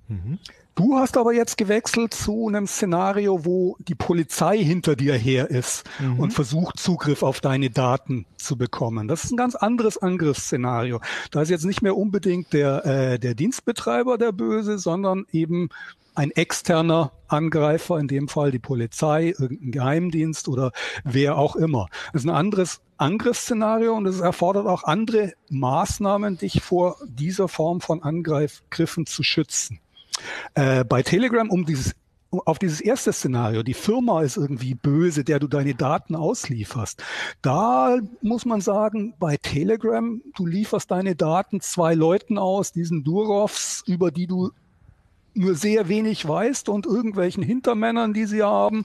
[0.08, 0.38] Mhm.
[0.74, 5.84] Du hast aber jetzt gewechselt zu einem Szenario, wo die Polizei hinter dir her ist
[6.00, 6.18] mhm.
[6.18, 9.06] und versucht, Zugriff auf deine Daten zu bekommen.
[9.06, 11.00] Das ist ein ganz anderes Angriffsszenario.
[11.30, 15.68] Da ist jetzt nicht mehr unbedingt der, äh, der Dienstbetreiber der Böse, sondern eben
[16.14, 20.72] ein externer Angreifer, in dem Fall die Polizei, irgendein Geheimdienst oder
[21.04, 21.88] wer auch immer.
[22.12, 27.80] Das ist ein anderes Angriffsszenario und es erfordert auch andere Maßnahmen, dich vor dieser Form
[27.80, 29.80] von Angriffen zu schützen.
[30.54, 31.94] Äh, bei Telegram, um dieses
[32.46, 37.02] auf dieses erste Szenario, die Firma ist irgendwie böse, der du deine Daten auslieferst.
[37.42, 43.84] Da muss man sagen, bei Telegram, du lieferst deine Daten zwei Leuten aus, diesen Durovs,
[43.86, 44.50] über die du
[45.34, 48.84] nur sehr wenig weißt und irgendwelchen Hintermännern, die sie haben,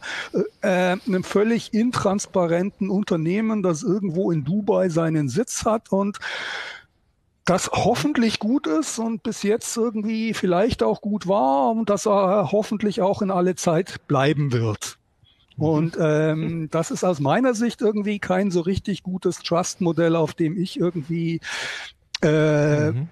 [0.62, 6.20] äh, äh, einem völlig intransparenten Unternehmen, das irgendwo in Dubai seinen Sitz hat und
[7.46, 12.52] das hoffentlich gut ist und bis jetzt irgendwie vielleicht auch gut war und dass er
[12.52, 14.98] hoffentlich auch in alle Zeit bleiben wird.
[15.56, 15.64] Mhm.
[15.64, 20.58] Und ähm, das ist aus meiner Sicht irgendwie kein so richtig gutes Trust-Modell, auf dem
[20.58, 21.40] ich irgendwie
[22.22, 23.08] äh, mhm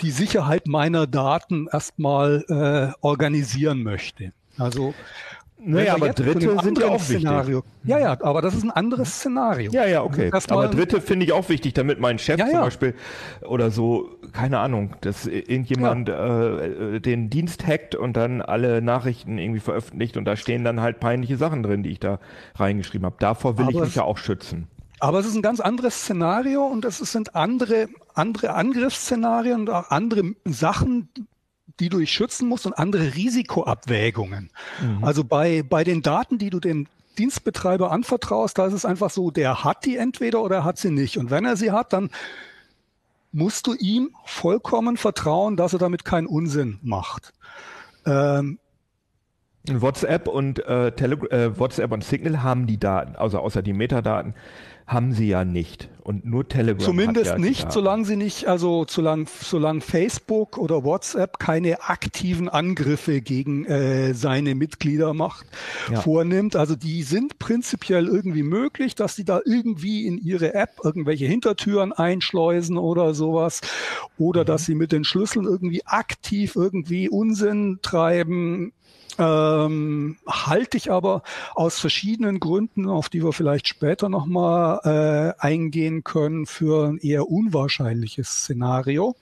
[0.00, 4.32] die Sicherheit meiner Daten erstmal äh, organisieren möchte.
[4.56, 4.94] Also
[5.62, 7.58] naja, aber Dritte sind ja auch Szenario.
[7.58, 7.72] wichtig.
[7.84, 9.70] Ja, ja, aber das ist ein anderes Szenario.
[9.72, 10.30] Ja, ja, okay.
[10.48, 12.52] Aber Dritte finde ich auch wichtig, damit mein Chef ja, ja.
[12.52, 12.94] zum Beispiel
[13.42, 16.58] oder so, keine Ahnung, dass irgendjemand ja.
[16.58, 20.98] äh, den Dienst hackt und dann alle Nachrichten irgendwie veröffentlicht und da stehen dann halt
[20.98, 22.20] peinliche Sachen drin, die ich da
[22.54, 23.16] reingeschrieben habe.
[23.18, 24.68] Davor will aber ich mich ja auch schützen.
[25.00, 29.90] Aber es ist ein ganz anderes Szenario und es sind andere, andere Angriffsszenarien und auch
[29.90, 31.08] andere Sachen,
[31.80, 34.50] die du dich schützen musst und andere Risikoabwägungen.
[34.80, 35.02] Mhm.
[35.02, 36.86] Also bei, bei den Daten, die du dem
[37.18, 40.90] Dienstbetreiber anvertraust, da ist es einfach so, der hat die entweder oder er hat sie
[40.90, 41.16] nicht.
[41.16, 42.10] Und wenn er sie hat, dann
[43.32, 47.32] musst du ihm vollkommen vertrauen, dass er damit keinen Unsinn macht.
[48.04, 48.58] Ähm,
[49.68, 54.34] WhatsApp und äh, äh, WhatsApp und Signal haben die Daten, also außer die Metadaten,
[54.90, 55.88] haben sie ja nicht.
[56.02, 56.84] Und nur Telegram.
[56.84, 63.20] Zumindest ja nicht, solange sie nicht, also solange, solange Facebook oder WhatsApp keine aktiven Angriffe
[63.20, 65.46] gegen äh, seine Mitglieder macht,
[65.92, 66.00] ja.
[66.00, 66.56] vornimmt.
[66.56, 71.92] Also die sind prinzipiell irgendwie möglich, dass sie da irgendwie in ihre App irgendwelche Hintertüren
[71.92, 73.60] einschleusen oder sowas.
[74.18, 74.46] Oder mhm.
[74.46, 78.72] dass sie mit den Schlüsseln irgendwie aktiv irgendwie Unsinn treiben
[79.18, 81.22] ähm, halte ich aber
[81.54, 87.28] aus verschiedenen Gründen, auf die wir vielleicht später nochmal äh, eingehen können, für ein eher
[87.30, 89.16] unwahrscheinliches Szenario.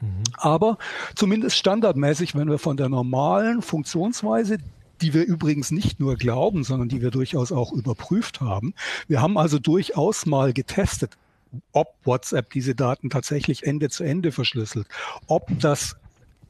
[0.00, 0.22] Mhm.
[0.36, 0.78] Aber
[1.14, 4.58] zumindest standardmäßig, wenn wir von der normalen Funktionsweise,
[5.00, 8.74] die wir übrigens nicht nur glauben, sondern die wir durchaus auch überprüft haben.
[9.08, 11.16] Wir haben also durchaus mal getestet,
[11.72, 14.86] ob WhatsApp diese Daten tatsächlich Ende zu Ende verschlüsselt,
[15.26, 15.96] ob das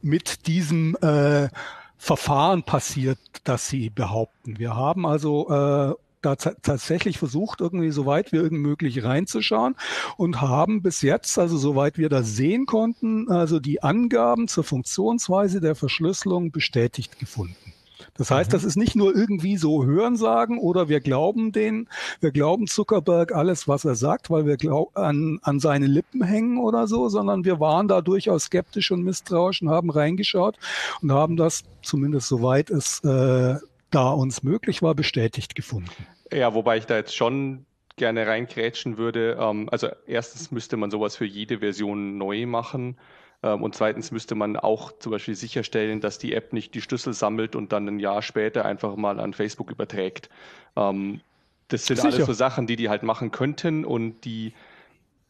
[0.01, 1.49] mit diesem äh,
[1.97, 4.59] Verfahren passiert, das sie behaupten.
[4.59, 9.75] Wir haben also äh, da tatsächlich versucht, irgendwie so weit wie irgend möglich reinzuschauen
[10.17, 15.61] und haben bis jetzt, also soweit wir das sehen konnten, also die Angaben zur Funktionsweise
[15.61, 17.73] der Verschlüsselung bestätigt gefunden.
[18.17, 18.53] Das heißt, mhm.
[18.53, 21.87] das ist nicht nur irgendwie so Hörensagen oder wir glauben den,
[22.19, 26.57] wir glauben Zuckerberg alles, was er sagt, weil wir glaub, an, an seine Lippen hängen
[26.57, 30.57] oder so, sondern wir waren da durchaus skeptisch und misstrauisch und haben reingeschaut
[31.01, 33.55] und haben das zumindest soweit es äh,
[33.91, 36.07] da uns möglich war, bestätigt gefunden.
[36.31, 39.37] Ja, wobei ich da jetzt schon gerne reinkrätschen würde.
[39.39, 42.97] Ähm, also erstens müsste man sowas für jede Version neu machen.
[43.43, 47.13] Ähm, und zweitens müsste man auch zum Beispiel sicherstellen, dass die App nicht die Schlüssel
[47.13, 50.29] sammelt und dann ein Jahr später einfach mal an Facebook überträgt.
[50.75, 51.21] Ähm,
[51.67, 52.13] das sind Sicher.
[52.13, 54.53] alles so Sachen, die die halt machen könnten und die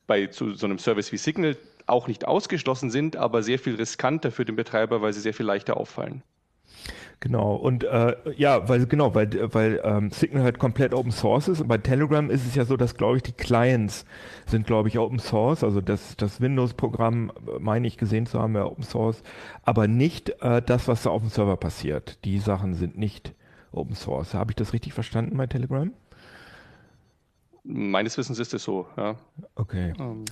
[0.05, 4.31] bei so, so einem Service wie Signal auch nicht ausgeschlossen sind, aber sehr viel riskanter
[4.31, 6.21] für den Betreiber, weil sie sehr viel leichter auffallen.
[7.19, 11.61] Genau, und äh, ja, weil genau, weil, weil ähm, Signal halt komplett Open Source ist
[11.61, 14.05] und bei Telegram ist es ja so, dass glaube ich die Clients
[14.45, 18.53] sind glaube ich Open Source, also das, das Windows-Programm äh, meine ich gesehen zu haben,
[18.53, 19.23] ja Open Source,
[19.63, 22.23] aber nicht äh, das, was da auf dem Server passiert.
[22.23, 23.33] Die Sachen sind nicht
[23.71, 24.33] Open Source.
[24.33, 25.91] Habe ich das richtig verstanden bei Telegram?
[27.63, 29.15] Meines Wissens ist es so, ja.
[29.55, 29.93] Okay.
[29.99, 30.23] Ähm,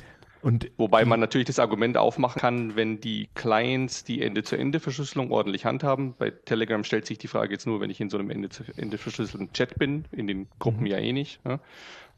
[0.46, 6.14] und Wobei man natürlich das Argument aufmachen kann, wenn die Clients die Ende-zu-Ende-Verschlüsselung ordentlich handhaben.
[6.20, 9.52] Bei Telegram stellt sich die Frage jetzt nur, wenn ich in so einem Ende-zu-Ende verschlüsselten
[9.54, 10.86] Chat bin, in den Gruppen mhm.
[10.86, 11.40] ja eh nicht.
[11.46, 11.60] Ja,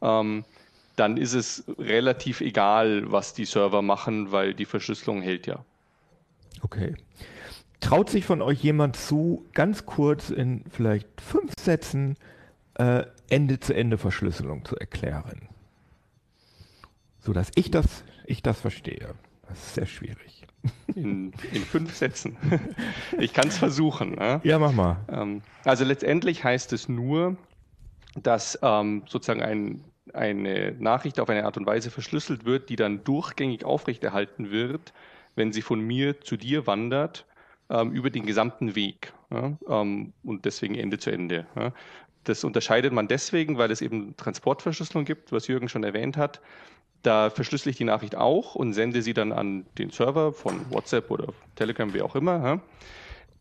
[0.02, 0.44] ähm,
[0.98, 5.64] dann ist es relativ egal, was die Server machen, weil die Verschlüsselung hält ja.
[6.64, 6.96] Okay.
[7.80, 12.18] Traut sich von euch jemand zu, ganz kurz in vielleicht fünf Sätzen
[12.74, 15.48] äh, Ende-zu-Ende-Verschlüsselung zu erklären?
[17.22, 19.16] Sodass ich das ich das verstehe.
[19.48, 20.46] Das ist sehr schwierig.
[20.96, 22.38] In, in fünf Sätzen.
[23.18, 24.16] Ich kann es versuchen.
[24.16, 24.42] Ne?
[24.44, 24.98] Ja, mach mal.
[25.10, 27.38] Ähm, also letztendlich heißt es nur,
[28.22, 33.04] dass ähm, sozusagen ein, eine Nachricht auf eine Art und Weise verschlüsselt wird, die dann
[33.04, 34.94] durchgängig aufrechterhalten wird,
[35.36, 37.26] wenn sie von mir zu dir wandert,
[37.70, 39.14] ähm, über den gesamten Weg.
[39.32, 39.58] Ja?
[39.70, 41.46] Ähm, und deswegen Ende zu Ende.
[41.56, 41.74] Ja?
[42.28, 46.42] Das unterscheidet man deswegen, weil es eben Transportverschlüsselung gibt, was Jürgen schon erwähnt hat.
[47.02, 51.10] Da verschlüssel ich die Nachricht auch und sende sie dann an den Server von WhatsApp
[51.10, 52.60] oder Telegram, wie auch immer.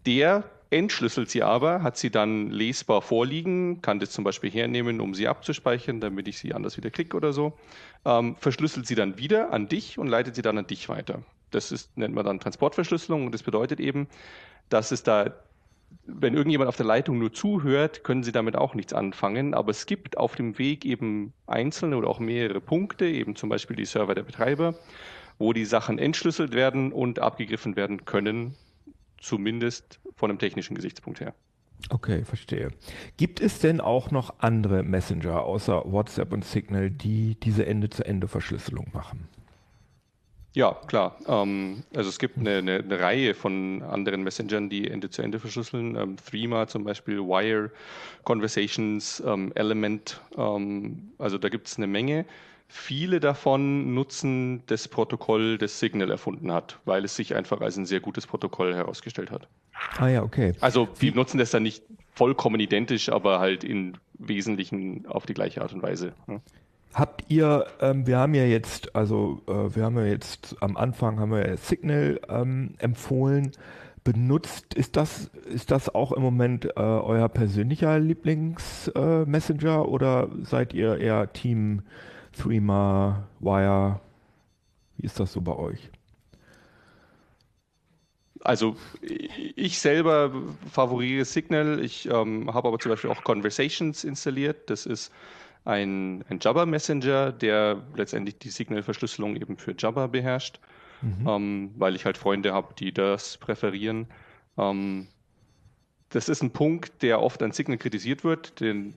[0.07, 5.15] Der entschlüsselt sie aber, hat sie dann lesbar vorliegen, kann das zum Beispiel hernehmen, um
[5.15, 7.55] sie abzuspeichern, damit ich sie anders wieder kriege oder so.
[8.05, 11.23] Ähm, verschlüsselt sie dann wieder an dich und leitet sie dann an dich weiter.
[11.51, 14.07] Das ist, nennt man dann Transportverschlüsselung und das bedeutet eben,
[14.69, 15.35] dass es da
[16.05, 19.55] wenn irgendjemand auf der Leitung nur zuhört, können Sie damit auch nichts anfangen.
[19.55, 23.77] Aber es gibt auf dem Weg eben einzelne oder auch mehrere Punkte, eben zum Beispiel
[23.77, 24.75] die Server der Betreiber,
[25.39, 28.55] wo die Sachen entschlüsselt werden und abgegriffen werden können,
[29.21, 31.35] zumindest von einem technischen Gesichtspunkt her.
[31.91, 32.71] Okay, verstehe.
[33.17, 39.29] Gibt es denn auch noch andere Messenger außer WhatsApp und Signal, die diese Ende-zu-Ende-Verschlüsselung machen?
[40.57, 41.15] Ja, klar.
[41.29, 45.97] Ähm, also es gibt eine, eine, eine, Reihe von anderen Messengern, die Ende-zu-Ende verschlüsseln.
[45.97, 47.71] Ähm, Threema zum Beispiel, Wire,
[48.25, 50.19] Conversations, ähm, Element.
[50.35, 52.25] Ähm, also da gibt es eine Menge.
[52.69, 57.85] Viele davon nutzen das Protokoll, das Signal erfunden hat, weil es sich einfach als ein
[57.85, 59.49] sehr gutes Protokoll herausgestellt hat.
[59.99, 60.55] Ah ja, okay.
[60.61, 65.61] Also die nutzen das dann nicht vollkommen identisch, aber halt in Wesentlichen auf die gleiche
[65.61, 66.15] Art und Weise.
[66.27, 66.41] Ja.
[66.97, 71.21] Habt ihr, ähm, wir haben ja jetzt, also äh, wir haben ja jetzt am Anfang
[71.21, 73.53] haben wir ja Signal ähm, empfohlen.
[74.03, 80.73] Benutzt, ist das, ist das auch im Moment äh, euer persönlicher Lieblings-Messenger äh, oder seid
[80.73, 81.83] ihr eher Team
[82.33, 84.01] Threema, Wire?
[84.97, 85.91] Wie ist das so bei euch?
[88.41, 90.33] Also ich selber
[90.73, 91.79] favoriere Signal.
[91.85, 94.71] Ich ähm, habe aber zum Beispiel auch Conversations installiert.
[94.71, 95.13] Das ist
[95.67, 100.61] ein, ein Jabber-Messenger, der letztendlich die Signal-Verschlüsselung eben für Jabber beherrscht,
[101.03, 101.29] mhm.
[101.29, 104.07] ähm, weil ich halt Freunde habe, die das präferieren.
[104.57, 105.09] Ähm,
[106.11, 108.95] das ist ein Punkt, der oft an Signal kritisiert wird, den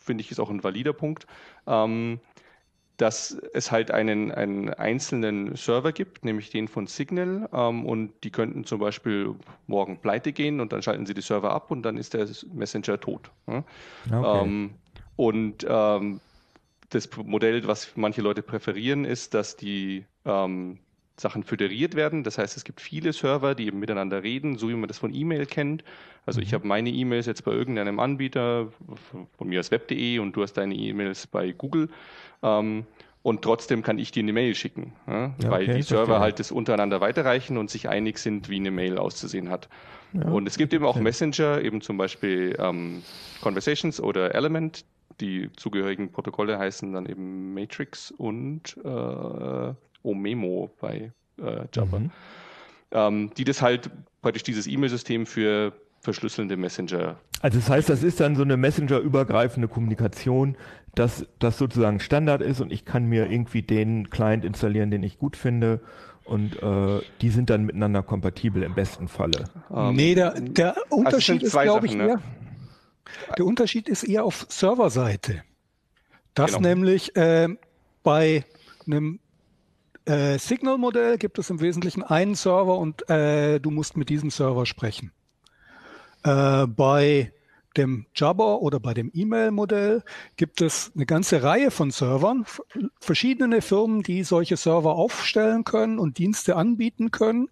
[0.00, 1.26] finde ich ist auch ein valider Punkt,
[1.66, 2.20] ähm,
[2.96, 8.30] dass es halt einen, einen einzelnen Server gibt, nämlich den von Signal, ähm, und die
[8.30, 9.34] könnten zum Beispiel
[9.66, 12.98] morgen pleite gehen und dann schalten sie die Server ab und dann ist der Messenger
[12.98, 13.30] tot.
[13.46, 13.64] Ja?
[14.10, 14.70] Okay.
[15.18, 16.20] Und ähm,
[16.90, 20.78] das Modell, was manche Leute präferieren, ist, dass die ähm,
[21.16, 22.22] Sachen föderiert werden.
[22.22, 25.12] Das heißt, es gibt viele Server, die eben miteinander reden, so wie man das von
[25.12, 25.82] E-Mail kennt.
[26.24, 26.54] Also ich mhm.
[26.54, 28.68] habe meine E-Mails jetzt bei irgendeinem Anbieter,
[29.36, 31.88] von mir aus web.de und du hast deine E-Mails bei Google.
[32.44, 32.86] Ähm,
[33.24, 35.34] und trotzdem kann ich dir eine Mail schicken, ja?
[35.42, 36.20] Ja, weil die Server verstehe.
[36.20, 39.68] halt das untereinander weiterreichen und sich einig sind, wie eine Mail auszusehen hat.
[40.12, 43.02] Ja, und es gibt eben auch Messenger, eben zum Beispiel ähm,
[43.40, 44.84] Conversations oder Element,
[45.20, 51.98] die zugehörigen Protokolle heißen dann eben Matrix und äh, Omemo bei äh, Java.
[52.00, 52.10] Mhm.
[52.90, 53.90] Ähm, die das halt
[54.22, 57.16] praktisch dieses E-Mail-System für verschlüsselnde Messenger.
[57.42, 60.56] Also das heißt, das ist dann so eine Messenger-übergreifende Kommunikation,
[60.94, 65.18] dass das sozusagen Standard ist und ich kann mir irgendwie den Client installieren, den ich
[65.18, 65.80] gut finde
[66.24, 69.44] und äh, die sind dann miteinander kompatibel im besten Falle.
[69.74, 72.08] Ähm, nee, der, der also Unterschied also ist, glaube ich, ne?
[72.08, 72.20] eher,
[73.36, 75.42] der Unterschied ist eher auf Serverseite.
[76.34, 76.68] Dass genau.
[76.68, 77.48] nämlich äh,
[78.02, 78.44] bei
[78.86, 79.20] einem
[80.04, 84.64] äh, Signal-Modell gibt es im Wesentlichen einen Server und äh, du musst mit diesem Server
[84.66, 85.12] sprechen.
[86.24, 87.32] Äh, bei
[87.78, 90.02] dem Jabber oder bei dem E-Mail-Modell
[90.36, 92.44] gibt es eine ganze Reihe von Servern,
[93.00, 97.48] verschiedene Firmen, die solche Server aufstellen können und Dienste anbieten können.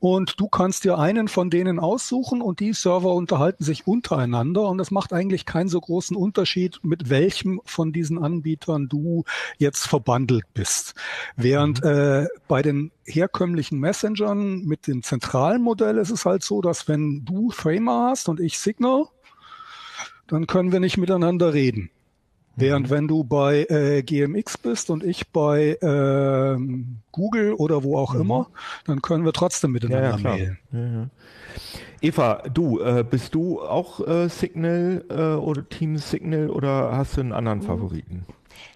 [0.00, 4.68] Und du kannst dir einen von denen aussuchen und die Server unterhalten sich untereinander.
[4.68, 9.24] Und das macht eigentlich keinen so großen Unterschied, mit welchem von diesen Anbietern du
[9.58, 10.94] jetzt verbandelt bist.
[11.36, 11.90] Während mhm.
[11.90, 17.24] äh, bei den herkömmlichen Messengern mit dem zentralen Modell ist es halt so, dass wenn
[17.24, 19.06] du Threema hast und ich Signal,
[20.30, 21.90] dann können wir nicht miteinander reden.
[22.56, 22.90] Während mhm.
[22.90, 26.58] wenn du bei äh, GMX bist und ich bei äh,
[27.12, 28.20] Google oder wo auch mhm.
[28.20, 28.50] immer,
[28.86, 30.58] dann können wir trotzdem miteinander ja, ja, mailen.
[30.72, 31.06] Ja,
[32.02, 37.20] Eva, du, äh, bist du auch äh, Signal äh, oder Team Signal oder hast du
[37.20, 37.64] einen anderen mhm.
[37.64, 38.26] Favoriten?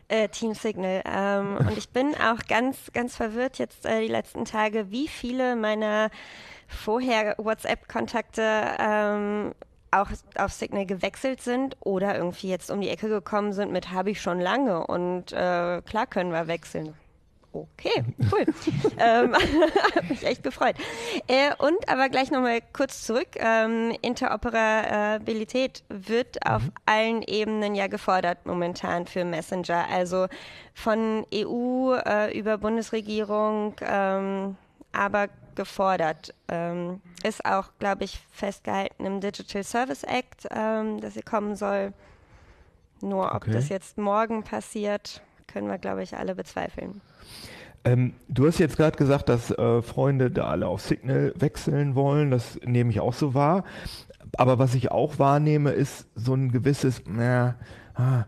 [0.08, 1.02] Äh, Team Signal.
[1.06, 5.56] Ähm, und ich bin auch ganz, ganz verwirrt jetzt äh, die letzten Tage, wie viele
[5.56, 6.10] meiner
[6.68, 8.42] vorher WhatsApp-Kontakte
[8.78, 9.52] ähm,
[10.00, 14.10] auch auf Signal gewechselt sind oder irgendwie jetzt um die Ecke gekommen sind mit habe
[14.10, 16.94] ich schon lange und äh, klar können wir wechseln.
[17.54, 18.44] Okay, cool.
[18.98, 19.32] ähm,
[19.94, 20.74] hat mich echt gefreut.
[21.28, 23.28] Äh, und aber gleich nochmal kurz zurück.
[23.36, 26.72] Ähm, Interoperabilität wird auf mhm.
[26.84, 29.86] allen Ebenen ja gefordert momentan für Messenger.
[29.88, 30.26] Also
[30.74, 34.56] von EU äh, über Bundesregierung, ähm,
[34.90, 36.34] aber gefordert.
[36.48, 41.92] Ähm, ist auch, glaube ich, festgehalten im Digital Service Act, ähm, dass sie kommen soll.
[43.00, 43.52] Nur ob okay.
[43.52, 47.00] das jetzt morgen passiert, können wir, glaube ich, alle bezweifeln.
[47.84, 52.30] Ähm, du hast jetzt gerade gesagt, dass äh, Freunde da alle auf Signal wechseln wollen.
[52.30, 53.64] Das nehme ich auch so wahr.
[54.36, 57.56] Aber was ich auch wahrnehme, ist so ein gewisses, na,
[57.94, 58.24] ah,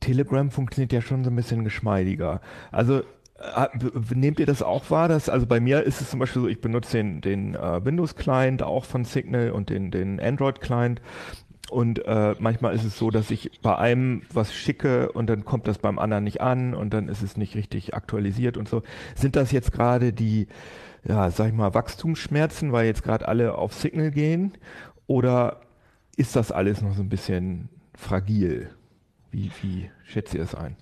[0.00, 2.40] Telegram funktioniert ja schon so ein bisschen geschmeidiger.
[2.70, 3.02] Also
[4.14, 5.08] Nehmt ihr das auch wahr?
[5.08, 8.62] Dass, also bei mir ist es zum Beispiel so, ich benutze den, den äh, Windows-Client
[8.62, 11.00] auch von Signal und den, den Android-Client
[11.70, 15.68] und äh, manchmal ist es so, dass ich bei einem was schicke und dann kommt
[15.68, 18.82] das beim anderen nicht an und dann ist es nicht richtig aktualisiert und so.
[19.14, 20.48] Sind das jetzt gerade die,
[21.06, 24.52] ja, sag ich mal, Wachstumsschmerzen, weil jetzt gerade alle auf Signal gehen?
[25.06, 25.60] Oder
[26.16, 28.70] ist das alles noch so ein bisschen fragil?
[29.30, 30.76] Wie, wie schätzt ihr es ein?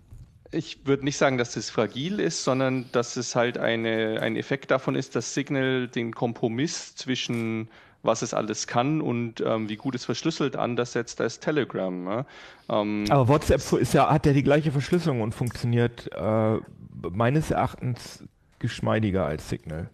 [0.53, 4.71] Ich würde nicht sagen, dass das fragil ist, sondern dass es halt eine, ein Effekt
[4.71, 7.69] davon ist, dass Signal den Kompromiss zwischen
[8.07, 12.05] was es alles kann und ähm, wie gut es verschlüsselt anders setzt als Telegram.
[12.05, 12.27] Ne?
[12.69, 16.57] Ähm, Aber WhatsApp ist ja, hat ja die gleiche Verschlüsselung und funktioniert äh,
[17.11, 18.25] meines Erachtens
[18.59, 19.91] geschmeidiger als Signal.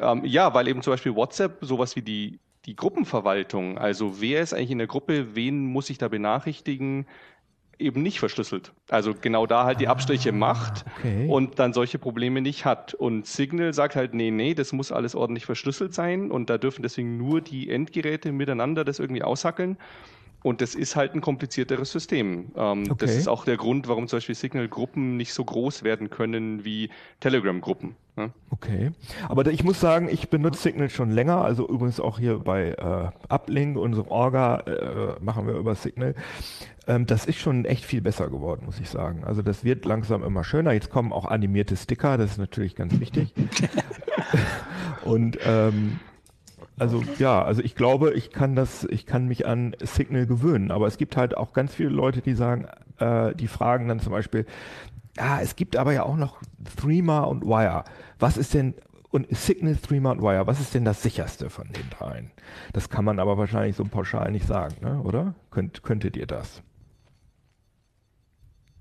[0.00, 4.52] Ähm, ja, weil eben zum Beispiel WhatsApp sowas wie die, die Gruppenverwaltung, also wer ist
[4.52, 7.06] eigentlich in der Gruppe, wen muss ich da benachrichtigen,
[7.78, 8.72] eben nicht verschlüsselt.
[8.88, 11.26] Also genau da halt die Abstriche ah, macht okay.
[11.28, 12.94] und dann solche Probleme nicht hat.
[12.94, 16.82] Und Signal sagt halt, nee, nee, das muss alles ordentlich verschlüsselt sein und da dürfen
[16.82, 19.76] deswegen nur die Endgeräte miteinander das irgendwie aushackeln.
[20.44, 22.52] Und das ist halt ein komplizierteres System.
[22.54, 22.94] Ähm, okay.
[22.98, 26.90] Das ist auch der Grund, warum zum Beispiel Signal-Gruppen nicht so groß werden können wie
[27.20, 27.96] Telegram-Gruppen.
[28.16, 28.30] Ne?
[28.50, 28.90] Okay.
[29.26, 31.42] Aber ich muss sagen, ich benutze Signal schon länger.
[31.42, 36.14] Also übrigens auch hier bei äh, Uplink, unserem Orga, äh, machen wir über Signal.
[36.86, 39.24] Ähm, das ist schon echt viel besser geworden, muss ich sagen.
[39.24, 40.72] Also das wird langsam immer schöner.
[40.72, 43.32] Jetzt kommen auch animierte Sticker, das ist natürlich ganz wichtig.
[45.06, 46.00] Und ähm,
[46.78, 50.86] also ja, also ich glaube, ich kann das, ich kann mich an Signal gewöhnen, aber
[50.86, 52.66] es gibt halt auch ganz viele Leute, die sagen,
[52.98, 54.46] äh, die fragen dann zum Beispiel,
[55.16, 56.40] ja, es gibt aber ja auch noch
[56.76, 57.84] Threema und Wire.
[58.18, 58.74] Was ist denn
[59.14, 62.32] und Signal, Threema und Wire, was ist denn das sicherste von den dreien?
[62.72, 65.00] Das kann man aber wahrscheinlich so pauschal nicht sagen, ne?
[65.02, 65.36] oder?
[65.52, 66.62] Könnt, könntet ihr das?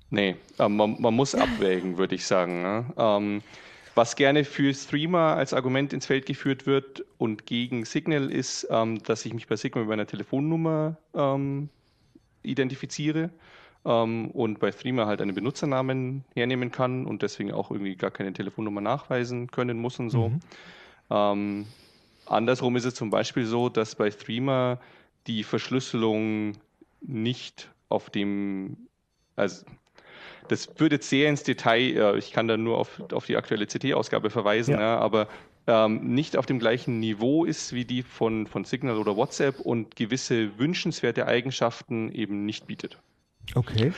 [0.10, 2.64] Nee, äh, man, man, muss abwägen, würde ich sagen.
[2.64, 2.86] Ne?
[2.98, 3.42] Ähm,
[3.96, 9.02] was gerne für Streamer als Argument ins Feld geführt wird und gegen Signal ist, ähm,
[9.04, 11.70] dass ich mich bei Signal mit meiner Telefonnummer ähm,
[12.42, 13.30] identifiziere
[13.86, 18.34] ähm, und bei Streamer halt einen Benutzernamen hernehmen kann und deswegen auch irgendwie gar keine
[18.34, 20.30] Telefonnummer nachweisen können muss und so.
[20.30, 20.40] Mhm.
[21.10, 21.66] Ähm,
[22.26, 24.80] andersrum ist es zum Beispiel so, dass bei Streamer
[25.28, 26.54] die Verschlüsselung
[27.02, 28.78] nicht auf dem,
[29.36, 29.66] also
[30.48, 34.76] das würde sehr ins Detail, ich kann da nur auf, auf die aktuelle CT-Ausgabe verweisen,
[34.76, 34.82] ja.
[34.82, 35.28] Ja, aber
[35.68, 39.96] ähm, nicht auf dem gleichen Niveau ist wie die von, von Signal oder WhatsApp und
[39.96, 43.00] gewisse wünschenswerte Eigenschaften eben nicht bietet.
[43.56, 43.94] Okay.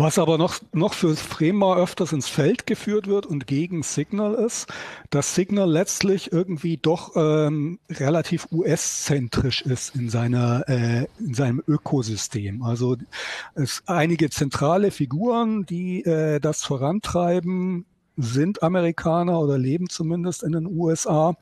[0.00, 4.68] Was aber noch, noch für Frema öfters ins Feld geführt wird und gegen Signal ist,
[5.10, 12.62] dass Signal letztlich irgendwie doch ähm, relativ US-zentrisch ist in, seiner, äh, in seinem Ökosystem.
[12.62, 12.96] Also
[13.56, 17.84] es einige zentrale Figuren, die äh, das vorantreiben,
[18.16, 21.34] sind Amerikaner oder leben zumindest in den USA.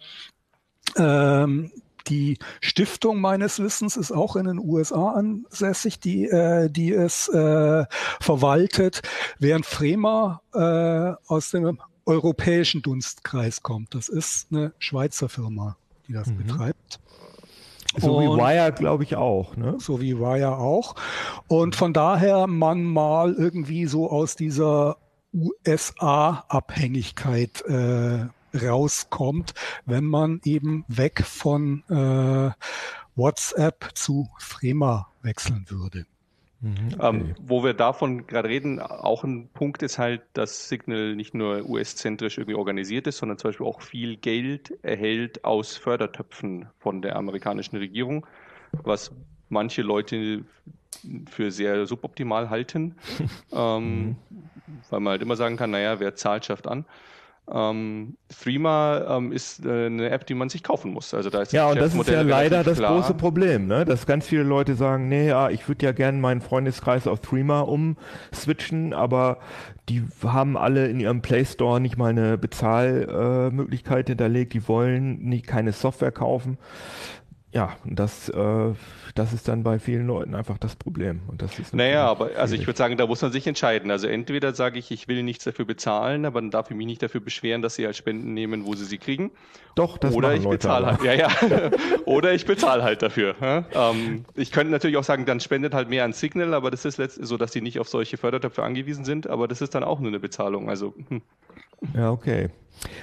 [0.96, 1.72] Ähm,
[2.08, 7.84] die Stiftung meines Wissens ist auch in den USA ansässig, die, äh, die es äh,
[8.20, 9.02] verwaltet,
[9.38, 13.94] während Frema äh, aus dem europäischen Dunstkreis kommt.
[13.94, 15.76] Das ist eine Schweizer Firma,
[16.06, 16.38] die das mhm.
[16.38, 17.00] betreibt.
[17.98, 19.56] So wie Wire, glaube ich, auch.
[19.56, 19.76] Ne?
[19.78, 20.96] So wie Wire auch.
[21.48, 24.98] Und von daher man mal irgendwie so aus dieser
[25.32, 28.26] USA-Abhängigkeit äh,
[28.62, 29.54] rauskommt,
[29.84, 32.50] wenn man eben weg von äh,
[33.14, 36.06] WhatsApp zu Frema wechseln würde.
[36.60, 37.06] Mhm, ähm, okay.
[37.08, 41.68] Ähm, wo wir davon gerade reden, auch ein Punkt ist halt, dass Signal nicht nur
[41.68, 47.16] US-zentrisch irgendwie organisiert ist, sondern zum Beispiel auch viel Geld erhält aus Fördertöpfen von der
[47.16, 48.26] amerikanischen Regierung,
[48.72, 49.12] was
[49.48, 50.44] manche Leute
[51.30, 52.96] für sehr suboptimal halten,
[53.52, 54.16] ähm, mhm.
[54.90, 56.84] weil man halt immer sagen kann, naja, wer zahlt, schafft an.
[57.48, 61.14] Ähm, Threema ähm, ist äh, eine App, die man sich kaufen muss.
[61.14, 62.94] Also da ist ja, und das ist ja leider das klar.
[62.94, 63.84] große Problem, ne?
[63.84, 67.60] dass ganz viele Leute sagen, nee, ja, ich würde ja gerne meinen Freundeskreis auf Threema
[67.60, 69.38] umswitchen, aber
[69.88, 75.20] die haben alle in ihrem Play Store nicht mal eine Bezahlmöglichkeit äh, hinterlegt, die wollen
[75.22, 76.58] nicht keine Software kaufen.
[77.56, 78.74] Ja, und das äh,
[79.14, 81.22] das ist dann bei vielen Leuten einfach das Problem.
[81.26, 83.90] Und das ist naja, aber also ich würde sagen, da muss man sich entscheiden.
[83.90, 87.02] Also entweder sage ich, ich will nichts dafür bezahlen, aber dann darf ich mich nicht
[87.02, 89.30] dafür beschweren, dass sie halt Spenden nehmen, wo sie sie kriegen.
[89.74, 91.02] Doch, das Oder ich bezahle halt.
[91.02, 91.30] Ja, ja.
[92.04, 93.34] Oder ich bezahle halt dafür.
[93.40, 96.98] Ähm, ich könnte natürlich auch sagen, dann spendet halt mehr an Signal, aber das ist
[96.98, 99.28] so, dass die nicht auf solche Fördertöpfe angewiesen sind.
[99.28, 100.68] Aber das ist dann auch nur eine Bezahlung.
[100.68, 100.92] Also.
[101.08, 101.22] Hm.
[101.94, 102.50] Ja, okay.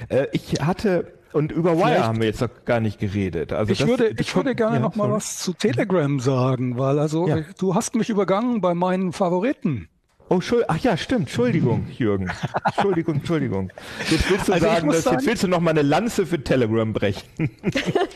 [0.10, 3.54] Äh, ich hatte und über Wire haben wir jetzt noch gar nicht geredet.
[3.54, 7.00] Also ich das, würde, ich würde gerne ja, noch mal was zu Telegram sagen, weil
[7.00, 7.42] also ja.
[7.60, 9.90] du hast mich übergangen bei meinen Favoriten.
[10.30, 11.22] Oh, ach ja, stimmt.
[11.22, 12.32] Entschuldigung, Jürgen.
[12.66, 13.72] Entschuldigung, Entschuldigung.
[14.10, 16.44] Jetzt willst du also sagen, dass, sagen, jetzt willst du noch mal eine Lanze für
[16.44, 17.28] Telegram brechen.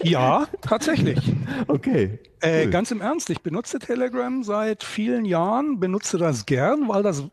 [0.03, 1.19] ja, tatsächlich.
[1.67, 2.19] Okay.
[2.39, 2.71] Äh, cool.
[2.71, 7.23] ganz im Ernst, ich benutze Telegram seit vielen Jahren, benutze das gern, weil das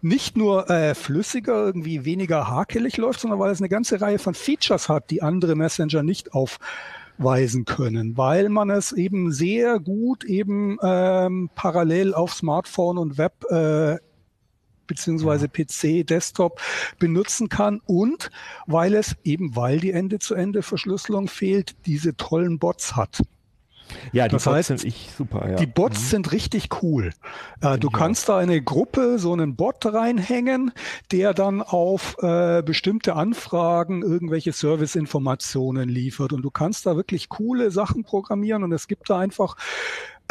[0.00, 4.34] nicht nur äh, flüssiger, irgendwie weniger hakelig läuft, sondern weil es eine ganze Reihe von
[4.34, 10.78] Features hat, die andere Messenger nicht aufweisen können, weil man es eben sehr gut eben
[10.82, 13.98] ähm, parallel auf Smartphone und Web äh,
[14.86, 16.60] beziehungsweise PC, Desktop
[16.98, 18.30] benutzen kann und
[18.66, 23.20] weil es eben, weil die Ende-zu-Ende-Verschlüsselung fehlt, diese tollen Bots hat.
[24.12, 25.48] Ja, die das Bots heißt, sind ich super.
[25.48, 25.56] Ja.
[25.56, 26.06] Die Bots mhm.
[26.06, 27.12] sind richtig cool.
[27.60, 30.72] Äh, du kannst da eine Gruppe, so einen Bot reinhängen,
[31.12, 36.32] der dann auf äh, bestimmte Anfragen irgendwelche Serviceinformationen liefert.
[36.32, 39.56] Und du kannst da wirklich coole Sachen programmieren und es gibt da einfach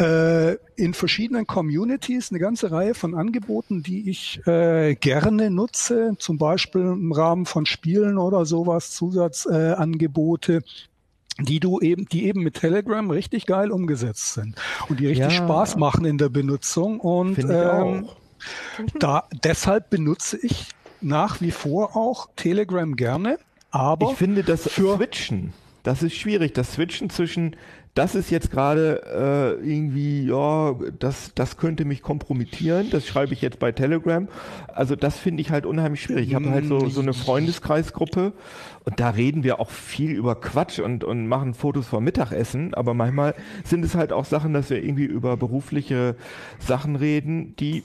[0.00, 6.38] äh, in verschiedenen Communities eine ganze Reihe von Angeboten, die ich äh, gerne nutze, zum
[6.38, 10.56] Beispiel im Rahmen von Spielen oder sowas, Zusatzangebote.
[10.56, 10.60] Äh,
[11.40, 14.54] die du eben, die eben mit Telegram richtig geil umgesetzt sind
[14.88, 15.44] und die richtig ja.
[15.44, 17.00] Spaß machen in der Benutzung.
[17.00, 18.08] Und ähm,
[19.00, 20.68] da deshalb benutze ich
[21.00, 23.38] nach wie vor auch Telegram gerne.
[23.72, 26.54] Aber ich finde das für Switchen, das ist schwierig.
[26.54, 27.56] Das Switchen zwischen
[27.94, 32.90] das ist jetzt gerade äh, irgendwie, ja, das, das könnte mich kompromittieren.
[32.90, 34.26] Das schreibe ich jetzt bei Telegram.
[34.66, 36.28] Also das finde ich halt unheimlich schwierig.
[36.28, 38.32] Ich habe halt so, so eine Freundeskreisgruppe
[38.84, 42.74] und da reden wir auch viel über Quatsch und, und machen Fotos vom Mittagessen.
[42.74, 46.16] Aber manchmal sind es halt auch Sachen, dass wir irgendwie über berufliche
[46.58, 47.82] Sachen reden, die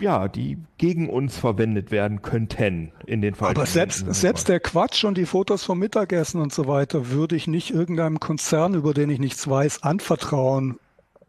[0.00, 3.50] ja, die gegen uns verwendet werden könnten in den Fall.
[3.50, 7.46] Aber selbst, selbst der Quatsch und die Fotos vom Mittagessen und so weiter würde ich
[7.46, 10.78] nicht irgendeinem Konzern, über den ich nichts weiß, anvertrauen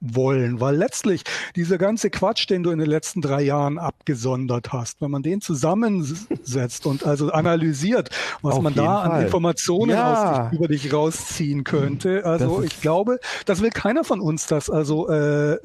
[0.02, 1.24] wollen, weil letztlich
[1.56, 5.42] dieser ganze Quatsch, den du in den letzten drei Jahren abgesondert hast, wenn man den
[5.42, 8.10] zusammensetzt und also analysiert,
[8.42, 9.12] was Auf man da Fall.
[9.12, 10.48] an Informationen ja.
[10.48, 15.08] aus, über dich rausziehen könnte, also ich glaube, das will keiner von uns, dass also
[15.08, 15.58] äh,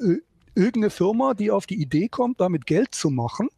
[0.53, 3.49] irgendeine Firma, die auf die Idee kommt, damit Geld zu machen,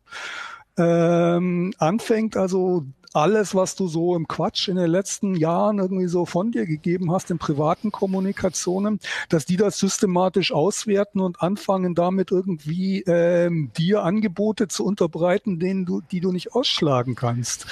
[0.77, 6.25] ähm, anfängt also alles, was du so im Quatsch in den letzten Jahren irgendwie so
[6.25, 8.99] von dir gegeben hast in privaten Kommunikationen,
[9.29, 15.85] dass die das systematisch auswerten und anfangen damit irgendwie ähm, dir Angebote zu unterbreiten, denen
[15.85, 17.65] du, die du nicht ausschlagen kannst,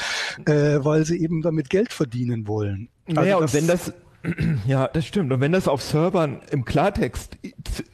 [0.45, 2.89] äh, weil sie eben damit Geld verdienen wollen.
[3.07, 3.93] Also naja, und wenn das
[4.67, 5.31] ja, das stimmt.
[5.31, 7.37] Und wenn das auf Servern im Klartext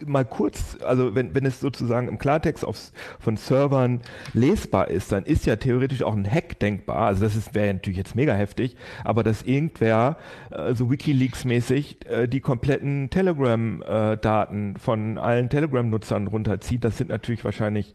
[0.05, 4.01] mal kurz, also wenn, wenn es sozusagen im Klartext auf, von Servern
[4.33, 7.07] lesbar ist, dann ist ja theoretisch auch ein Hack denkbar.
[7.07, 10.17] Also das wäre natürlich jetzt mega heftig, aber dass irgendwer
[10.51, 17.43] äh, so WikiLeaks-mäßig äh, die kompletten Telegram-Daten äh, von allen Telegram-Nutzern runterzieht, das sind natürlich
[17.43, 17.93] wahrscheinlich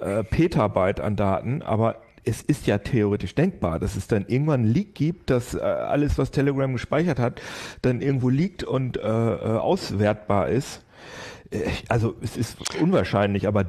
[0.00, 1.96] äh, Petabyte an Daten, aber
[2.26, 6.18] es ist ja theoretisch denkbar, dass es dann irgendwann einen Leak gibt, dass äh, alles,
[6.18, 7.40] was Telegram gespeichert hat,
[7.82, 10.84] dann irgendwo liegt und äh, äh auswertbar ist.
[11.50, 13.64] Äh, also es ist unwahrscheinlich, aber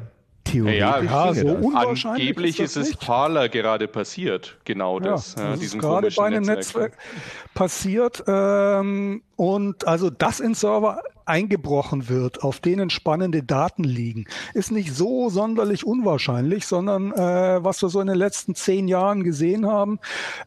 [0.51, 0.79] theoretisch.
[0.79, 5.35] Ja, ja so unwahrscheinlich angeblich ist, ist es Parler gerade passiert, genau das.
[5.37, 11.01] Ja, das ist gerade bei einem Netzwerk, Netzwerk passiert ähm, und also das in Server
[11.25, 17.81] eingebrochen wird, auf denen spannende Daten liegen, ist nicht so sonderlich unwahrscheinlich, sondern äh, was
[17.81, 19.99] wir so in den letzten zehn Jahren gesehen haben,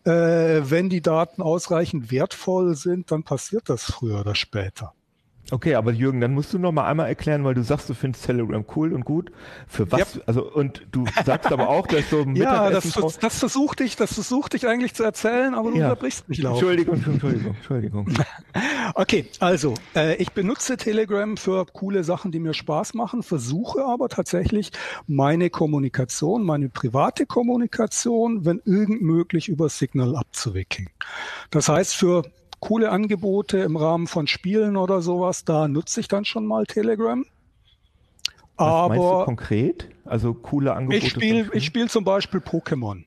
[0.04, 4.94] äh, wenn die Daten ausreichend wertvoll sind, dann passiert das früher oder später.
[5.50, 8.24] Okay, aber Jürgen, dann musst du noch mal einmal erklären, weil du sagst, du findest
[8.24, 9.32] Telegram cool und gut.
[9.66, 10.16] Für was?
[10.16, 10.22] Yep.
[10.26, 14.14] Also und du sagst aber auch, dass so Ja, das, das, das versuchte ich, das
[14.14, 15.84] versuchte ich eigentlich zu erzählen, aber du ja.
[15.86, 16.54] unterbrichst mich laut.
[16.54, 18.14] Entschuldigung, Entschuldigung, Entschuldigung.
[18.94, 24.08] okay, also äh, ich benutze Telegram für coole Sachen, die mir Spaß machen, versuche aber
[24.08, 24.70] tatsächlich
[25.06, 30.88] meine Kommunikation, meine private Kommunikation, wenn irgend möglich, über Signal abzuwickeln.
[31.50, 32.22] Das heißt, für
[32.60, 37.24] coole Angebote im Rahmen von Spielen oder sowas, da nutze ich dann schon mal Telegram.
[38.56, 39.88] Was Aber meinst du konkret?
[40.04, 40.98] Also coole Angebote?
[40.98, 43.04] Ich spiele ich spiel zum Beispiel Pokémon.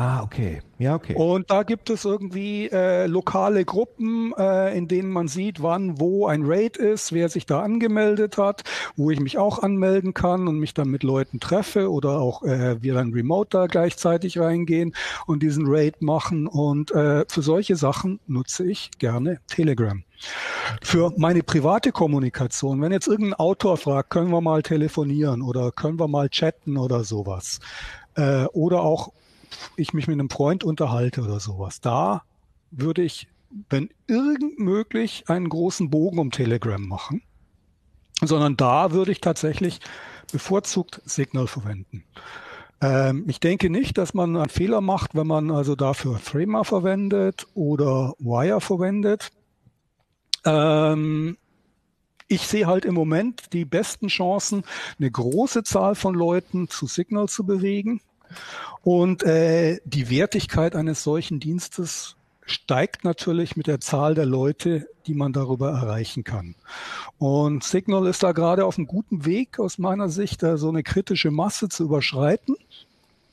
[0.00, 0.60] Ah, okay.
[0.78, 1.16] Ja, okay.
[1.16, 6.28] Und da gibt es irgendwie äh, lokale Gruppen, äh, in denen man sieht, wann, wo
[6.28, 8.62] ein Raid ist, wer sich da angemeldet hat,
[8.94, 12.80] wo ich mich auch anmelden kann und mich dann mit Leuten treffe oder auch äh,
[12.80, 14.94] wir dann remote da gleichzeitig reingehen
[15.26, 16.46] und diesen Raid machen.
[16.46, 20.04] Und äh, für solche Sachen nutze ich gerne Telegram.
[20.80, 25.98] Für meine private Kommunikation, wenn jetzt irgendein Autor fragt, können wir mal telefonieren oder können
[25.98, 27.58] wir mal chatten oder sowas.
[28.14, 29.12] Äh, oder auch
[29.76, 32.22] ich mich mit einem Freund unterhalte oder sowas, da
[32.70, 33.28] würde ich,
[33.70, 37.22] wenn irgend möglich, einen großen Bogen um Telegram machen,
[38.22, 39.80] sondern da würde ich tatsächlich
[40.32, 42.04] bevorzugt Signal verwenden.
[42.80, 47.46] Ähm, ich denke nicht, dass man einen Fehler macht, wenn man also dafür Threema verwendet
[47.54, 49.30] oder Wire verwendet.
[50.44, 51.36] Ähm,
[52.28, 54.62] ich sehe halt im Moment die besten Chancen,
[54.98, 58.00] eine große Zahl von Leuten zu Signal zu bewegen.
[58.82, 62.16] Und äh, die Wertigkeit eines solchen Dienstes
[62.46, 66.54] steigt natürlich mit der Zahl der Leute, die man darüber erreichen kann.
[67.18, 70.82] Und Signal ist da gerade auf einem guten Weg aus meiner Sicht, da so eine
[70.82, 72.56] kritische Masse zu überschreiten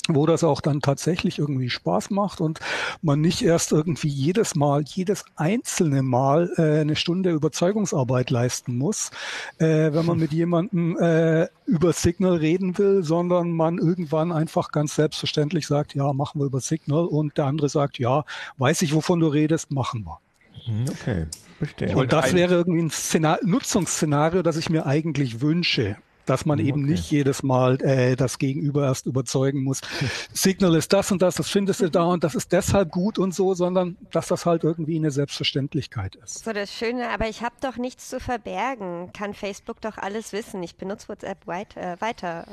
[0.10, 2.60] wo das auch dann tatsächlich irgendwie Spaß macht und
[3.01, 9.12] man nicht erst irgendwie jedes Mal, jedes einzelne Mal äh, eine Stunde Überzeugungsarbeit leisten muss,
[9.58, 14.95] äh, wenn man mit jemandem äh, über Signal reden will, sondern man irgendwann einfach ganz
[14.95, 18.24] selbstverständlich sagt, ja, machen wir über Signal und der andere sagt, ja,
[18.58, 20.20] weiß ich, wovon du redest, machen wir.
[20.68, 21.26] Mhm, okay,
[21.58, 21.95] verstehe.
[21.95, 26.69] Und das wäre irgendwie ein Szenar Nutzungsszenario, das ich mir eigentlich wünsche dass man okay.
[26.69, 29.82] eben nicht jedes Mal äh, das Gegenüber erst überzeugen muss.
[30.34, 33.34] Signal ist das und das, das findest du da und das ist deshalb gut und
[33.34, 36.43] so, sondern dass das halt irgendwie eine Selbstverständlichkeit ist.
[36.43, 39.11] So das Schöne, aber ich habe doch nichts zu verbergen.
[39.13, 40.61] Kann Facebook doch alles wissen.
[40.63, 42.45] Ich benutze WhatsApp weit, äh, weiter.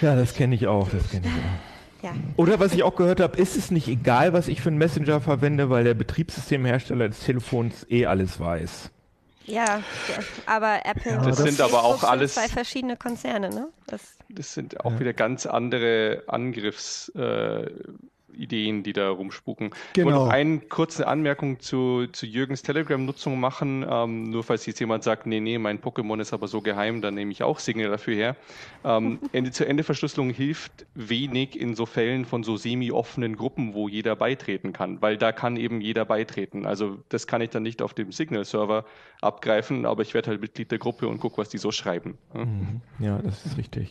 [0.00, 0.88] Ja, das kenne ich auch.
[0.88, 1.74] Das kenne ich auch.
[2.04, 2.12] Ja.
[2.36, 5.22] Oder was ich auch gehört habe, ist es nicht egal, was ich für einen Messenger
[5.22, 8.90] verwende, weil der Betriebssystemhersteller des Telefons eh alles weiß.
[9.46, 9.82] Ja,
[10.46, 13.68] aber Apple ja, das sind aber auch alles zwei verschiedene Konzerne, ne?
[13.86, 15.00] Das, das sind auch ja.
[15.00, 17.10] wieder ganz andere Angriffs.
[17.10, 17.70] Äh,
[18.34, 19.70] Ideen, die da rumspuken.
[19.70, 19.78] Genau.
[19.94, 23.84] Ich wollte noch eine kurze Anmerkung zu, zu Jürgens Telegram-Nutzung machen.
[23.88, 27.14] Ähm, nur falls jetzt jemand sagt, nee, nee, mein Pokémon ist aber so geheim, dann
[27.14, 28.36] nehme ich auch Signal dafür her.
[28.84, 35.00] Ähm, Ende-zu-Ende-Verschlüsselung hilft wenig in so Fällen von so semi-offenen Gruppen, wo jeder beitreten kann,
[35.02, 36.66] weil da kann eben jeder beitreten.
[36.66, 38.84] Also das kann ich dann nicht auf dem Signal-Server
[39.20, 42.18] abgreifen, aber ich werde halt Mitglied der Gruppe und gucke, was die so schreiben.
[42.34, 42.80] Mhm.
[42.98, 43.90] Ja, das ist richtig.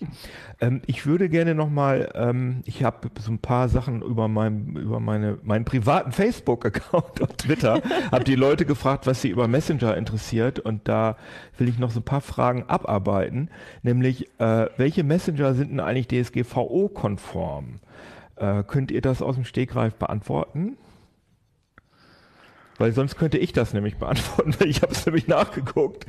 [0.62, 5.00] Ähm, ich würde gerne nochmal, ähm, ich habe so ein paar Sachen über meinem, über
[5.00, 7.82] meine, meinen privaten Facebook-Account auf Twitter,
[8.12, 11.18] habe die Leute gefragt, was sie über Messenger interessiert und da
[11.58, 13.50] will ich noch so ein paar Fragen abarbeiten,
[13.82, 17.80] nämlich äh, welche Messenger sind denn eigentlich DSGVO-konform?
[18.36, 20.78] Äh, könnt ihr das aus dem Stegreif beantworten?
[22.78, 26.06] Weil sonst könnte ich das nämlich beantworten, weil ich habe es nämlich nachgeguckt.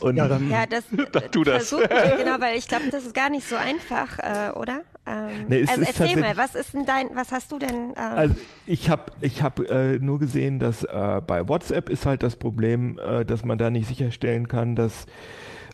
[0.00, 1.70] Und ja, dann, ja, das, dann tu das.
[1.70, 4.82] genau, weil ich glaube, das ist gar nicht so einfach, äh, oder?
[5.08, 7.90] Ähm, nee, also erzähl mal, was ist denn dein, was hast du denn?
[7.90, 7.94] Ähm?
[7.96, 8.34] Also
[8.66, 12.98] ich habe ich hab, äh, nur gesehen, dass äh, bei WhatsApp ist halt das Problem,
[12.98, 15.06] äh, dass man da nicht sicherstellen kann, dass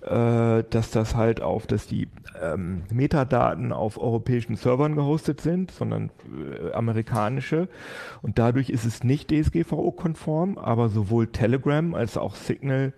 [0.05, 2.09] äh, dass das halt auf, dass die
[2.41, 6.11] ähm, Metadaten auf europäischen Servern gehostet sind, sondern
[6.61, 7.68] äh, amerikanische.
[8.20, 12.93] Und dadurch ist es nicht DSGVO-konform, aber sowohl Telegram als auch Signal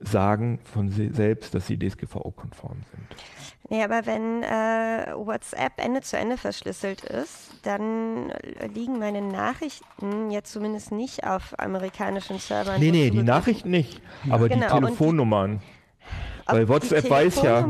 [0.00, 3.22] sagen von selbst, dass sie DSGVO-konform sind.
[3.70, 8.32] Nee, aber wenn äh, WhatsApp Ende zu Ende verschlüsselt ist, dann
[8.72, 12.80] liegen meine Nachrichten jetzt zumindest nicht auf amerikanischen Servern.
[12.80, 15.60] Nee, nee, die Nachrichten nicht, aber genau, die Telefonnummern.
[15.60, 17.60] Die, Weil WhatsApp weiß ja.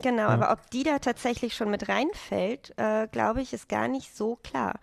[0.00, 0.28] Genau, ja.
[0.28, 4.36] aber ob die da tatsächlich schon mit reinfällt, äh, glaube ich, ist gar nicht so
[4.42, 4.74] klar.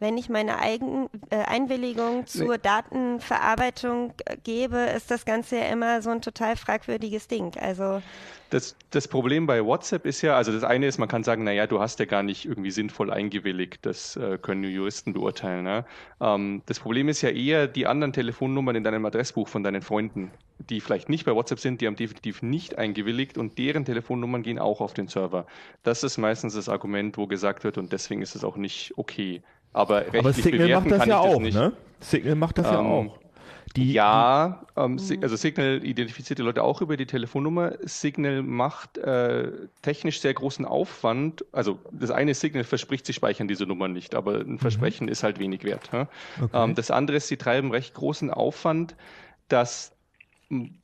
[0.00, 2.58] Wenn ich meine Eigen, äh, Einwilligung zur.
[2.58, 7.52] Datenverarbeitung gebe, ist das Ganze ja immer so ein total fragwürdiges Ding.
[7.60, 8.02] Also
[8.54, 11.66] das, das Problem bei WhatsApp ist ja, also das eine ist, man kann sagen, naja,
[11.66, 15.64] du hast ja gar nicht irgendwie sinnvoll eingewilligt, das äh, können Juristen beurteilen.
[15.64, 15.84] Ne?
[16.20, 20.30] Ähm, das Problem ist ja eher die anderen Telefonnummern in deinem Adressbuch von deinen Freunden,
[20.58, 24.60] die vielleicht nicht bei WhatsApp sind, die haben definitiv nicht eingewilligt und deren Telefonnummern gehen
[24.60, 25.46] auch auf den Server.
[25.82, 29.42] Das ist meistens das Argument, wo gesagt wird und deswegen ist es auch nicht okay.
[29.74, 31.72] Aber rechtlich Aber Signal macht das ja auch, ne?
[32.00, 33.18] Signal macht das ähm, ja auch.
[33.76, 35.18] Die, ja, ähm, mhm.
[35.22, 37.72] also Signal identifiziert die Leute auch über die Telefonnummer.
[37.82, 39.50] Signal macht äh,
[39.82, 41.44] technisch sehr großen Aufwand.
[41.50, 44.58] Also das eine Signal verspricht, sie speichern diese Nummern nicht, aber ein mhm.
[44.60, 45.90] Versprechen ist halt wenig wert.
[45.92, 46.08] Ja?
[46.40, 46.50] Okay.
[46.64, 48.94] Ähm, das andere ist, sie treiben recht großen Aufwand,
[49.48, 49.93] dass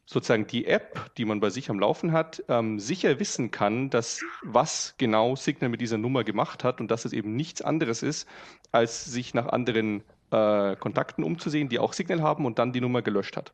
[0.07, 4.21] sozusagen die App, die man bei sich am Laufen hat, ähm, sicher wissen kann, dass
[4.43, 8.29] was genau Signal mit dieser Nummer gemacht hat und dass es eben nichts anderes ist,
[8.73, 13.03] als sich nach anderen äh, Kontakten umzusehen, die auch Signal haben und dann die Nummer
[13.03, 13.53] gelöscht hat.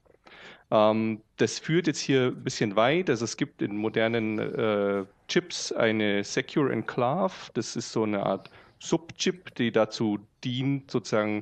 [0.71, 3.11] Ähm, das führt jetzt hier ein bisschen weit.
[3.11, 7.35] Also es gibt in modernen äh, Chips eine Secure Enclave.
[7.55, 11.41] Das ist so eine Art Subchip, die dazu dient, sozusagen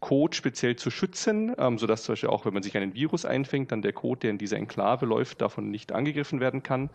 [0.00, 3.72] Code speziell zu schützen, ähm, sodass zum Beispiel auch, wenn man sich einen Virus einfängt,
[3.72, 6.90] dann der Code, der in dieser Enklave läuft, davon nicht angegriffen werden kann.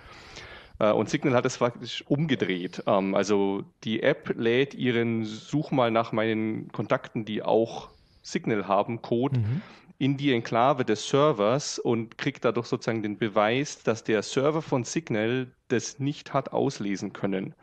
[0.79, 2.83] Äh, und Signal hat es praktisch umgedreht.
[2.87, 7.89] Ähm, also die App lädt ihren Such mal nach meinen Kontakten, die auch
[8.21, 9.61] Signal haben, Code mhm.
[9.97, 14.83] in die Enklave des Servers und kriegt dadurch sozusagen den Beweis, dass der Server von
[14.83, 17.53] Signal das nicht hat auslesen können.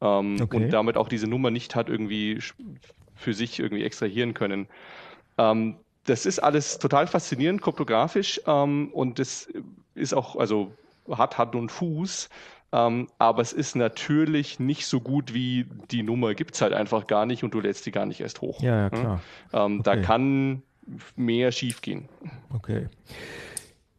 [0.00, 0.56] Ähm, okay.
[0.56, 2.40] Und damit auch diese Nummer nicht hat irgendwie
[3.14, 4.68] für sich irgendwie extrahieren können.
[5.38, 9.48] Ähm, das ist alles total faszinierend, kryptografisch und das
[9.94, 10.74] ist auch, also
[11.10, 12.28] hat Hand und Fuß.
[12.74, 17.06] Ähm, aber es ist natürlich nicht so gut wie die Nummer gibt es halt einfach
[17.06, 18.60] gar nicht und du lädst die gar nicht erst hoch.
[18.60, 19.20] Ja, ja klar.
[19.52, 19.82] Ähm, okay.
[19.84, 20.62] Da kann
[21.14, 22.08] mehr schiefgehen.
[22.52, 22.88] Okay.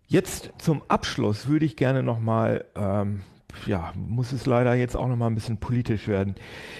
[0.07, 3.21] Jetzt zum Abschluss würde ich gerne nochmal, ähm,
[3.65, 6.35] ja, muss es leider jetzt auch nochmal ein bisschen politisch werden.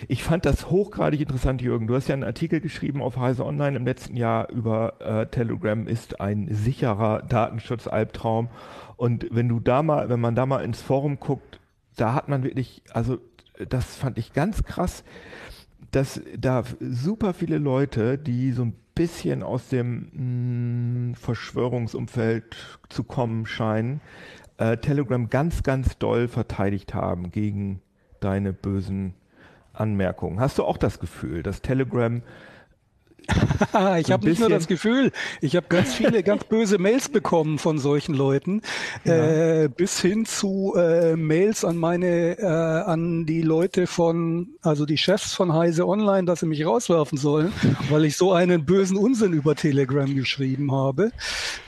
[0.07, 1.88] Ich fand das hochgradig interessant, Jürgen.
[1.88, 5.88] Du hast ja einen Artikel geschrieben auf Heise Online im letzten Jahr über äh, Telegram
[5.88, 8.49] ist ein sicherer Datenschutz-Albtraum.
[8.97, 11.59] Und wenn du da mal, wenn man da mal ins Forum guckt,
[11.95, 13.19] da hat man wirklich, also
[13.69, 15.03] das fand ich ganz krass,
[15.91, 23.03] dass da super viele Leute, die so ein bisschen aus dem mh, mm, Verschwörungsumfeld zu
[23.03, 24.01] kommen scheinen,
[24.58, 27.82] äh, Telegram ganz, ganz doll verteidigt haben gegen
[28.20, 29.14] deine bösen
[29.74, 30.39] Anmerkungen.
[30.39, 32.22] Hast du auch das Gefühl, dass Telegram
[33.99, 35.11] ich habe nicht nur das Gefühl,
[35.41, 38.61] ich habe ganz viele ganz böse Mails bekommen von solchen Leuten,
[39.03, 39.63] ja.
[39.63, 44.97] äh, bis hin zu äh, Mails an meine, äh, an die Leute von, also die
[44.97, 47.53] Chefs von Heise Online, dass sie mich rauswerfen sollen,
[47.89, 51.11] weil ich so einen bösen Unsinn über Telegram geschrieben habe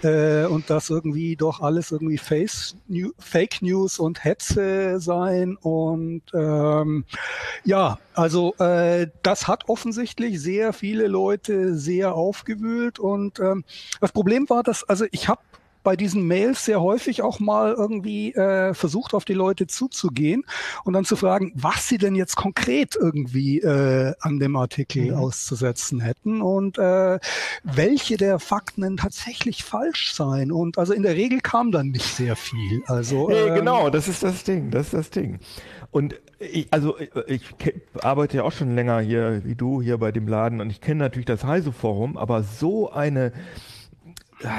[0.03, 6.21] äh, und das irgendwie doch alles irgendwie Face, New, Fake News und Hetze sein und
[6.33, 7.05] ähm,
[7.63, 13.63] ja, also äh, das hat offensichtlich sehr viele Leute sehr aufgewühlt und ähm,
[13.99, 15.41] das Problem war, dass, also ich habe
[15.87, 20.43] bei diesen Mails sehr häufig auch mal irgendwie äh, versucht, auf die Leute zuzugehen
[20.83, 25.13] und dann zu fragen, was sie denn jetzt konkret irgendwie äh, an dem Artikel mhm.
[25.13, 27.19] auszusetzen hätten und äh,
[27.63, 30.51] welche der Fakten denn tatsächlich falsch seien.
[30.51, 32.83] Und also in der Regel kam dann nicht sehr viel.
[32.87, 35.39] Also nee, ähm, genau, das ist das Ding, das ist das Ding.
[35.89, 37.43] Und ich, also ich
[38.01, 40.99] arbeite ja auch schon länger hier wie du hier bei dem Laden und ich kenne
[40.99, 43.31] natürlich das Heise Forum, aber so eine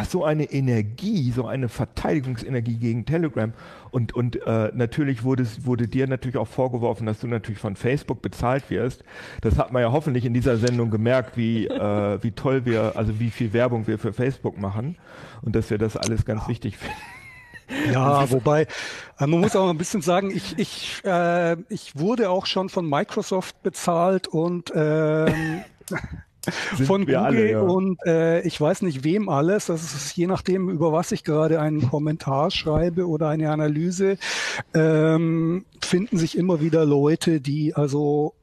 [0.09, 3.53] so eine Energie, so eine Verteidigungsenergie gegen Telegram
[3.91, 8.20] und und äh, natürlich wurde wurde dir natürlich auch vorgeworfen, dass du natürlich von Facebook
[8.20, 9.05] bezahlt wirst.
[9.41, 13.20] Das hat man ja hoffentlich in dieser Sendung gemerkt, wie äh, wie toll wir, also
[13.20, 14.97] wie viel Werbung wir für Facebook machen
[15.43, 16.97] und dass wir das alles ganz wichtig finden.
[17.93, 18.62] Ja, wobei,
[19.18, 22.89] äh, man muss auch ein bisschen sagen, ich, ich, äh, ich wurde auch schon von
[22.89, 25.62] Microsoft bezahlt und ähm,
[26.86, 27.61] von Google alle, ja.
[27.61, 29.66] und äh, ich weiß nicht wem alles.
[29.66, 34.18] Das ist je nachdem, über was ich gerade einen Kommentar schreibe oder eine Analyse,
[34.74, 38.34] ähm, finden sich immer wieder Leute, die also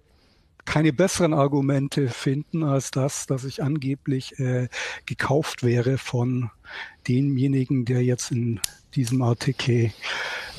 [0.65, 4.67] keine besseren Argumente finden als das, dass ich angeblich äh,
[5.05, 6.49] gekauft wäre von
[7.07, 8.59] demjenigen, der jetzt in
[8.95, 9.91] diesem Artikel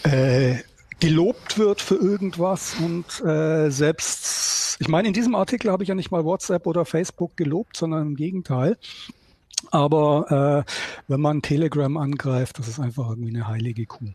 [0.04, 0.56] äh,
[1.00, 5.94] gelobt wird für irgendwas und äh, selbst, ich meine, in diesem Artikel habe ich ja
[5.94, 8.76] nicht mal WhatsApp oder Facebook gelobt, sondern im Gegenteil.
[9.70, 10.72] Aber äh,
[11.08, 14.12] wenn man Telegram angreift, das ist einfach irgendwie eine heilige Kuh.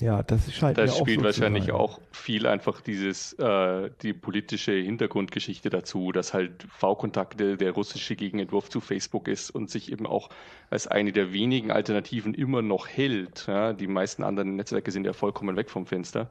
[0.00, 5.70] Ja, das scheint Das spielt so wahrscheinlich auch viel einfach dieses, äh, die politische Hintergrundgeschichte
[5.70, 10.30] dazu, dass halt V-Kontakte der russische Gegenentwurf zu Facebook ist und sich eben auch
[10.70, 13.46] als eine der wenigen Alternativen immer noch hält.
[13.48, 13.72] Ja?
[13.72, 16.30] Die meisten anderen Netzwerke sind ja vollkommen weg vom Fenster.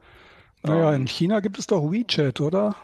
[0.62, 2.74] Naja, ähm, in China gibt es doch WeChat, oder?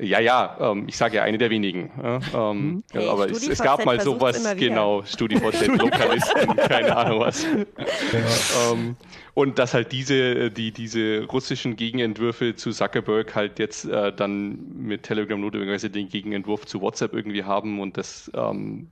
[0.00, 1.90] Ja, ja, ähm, ich sage ja eine der wenigen.
[2.00, 2.20] Ja,
[2.50, 7.42] ähm, hey, aber es, es, gab mal sowas, genau, StudiVZ, Lokalisten, keine Ahnung was.
[7.42, 8.72] Ja.
[8.72, 8.96] Ähm,
[9.34, 15.02] und dass halt diese, die, diese russischen Gegenentwürfe zu Zuckerberg halt jetzt äh, dann mit
[15.02, 18.90] Telegram notwendigerweise den Gegenentwurf zu WhatsApp irgendwie haben und das ähm,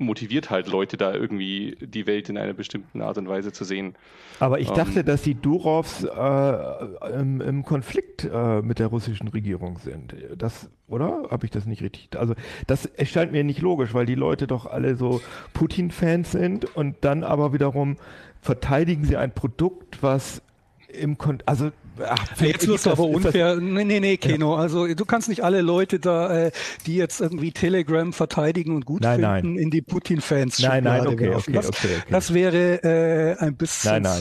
[0.00, 3.94] motiviert halt Leute da irgendwie die Welt in einer bestimmten Art und Weise zu sehen.
[4.38, 9.28] Aber ich dachte, ähm, dass die Durovs äh, im, im, Konflikt äh, mit der russischen
[9.28, 10.14] Regierung sind.
[10.36, 11.28] Das, oder?
[11.30, 12.08] Habe ich das nicht richtig?
[12.16, 12.34] Also
[12.66, 15.20] das erscheint mir nicht logisch, weil die Leute doch alle so
[15.52, 17.96] Putin-Fans sind und dann aber wiederum
[18.40, 20.42] verteidigen sie ein Produkt, was
[20.88, 21.70] im Kon also
[22.06, 23.56] Ach, jetzt wirst du aber unfair.
[23.56, 24.54] Nee, nee, nee, Keno.
[24.54, 24.62] Ja.
[24.62, 26.52] Also du kannst nicht alle Leute da, äh,
[26.86, 29.62] die jetzt irgendwie Telegram verteidigen und gut nein, finden, nein.
[29.62, 34.02] in die Putin-Fans Nein, nein, okay, okay, das, okay, okay, das wäre äh, ein bisschen,
[34.02, 34.20] nein,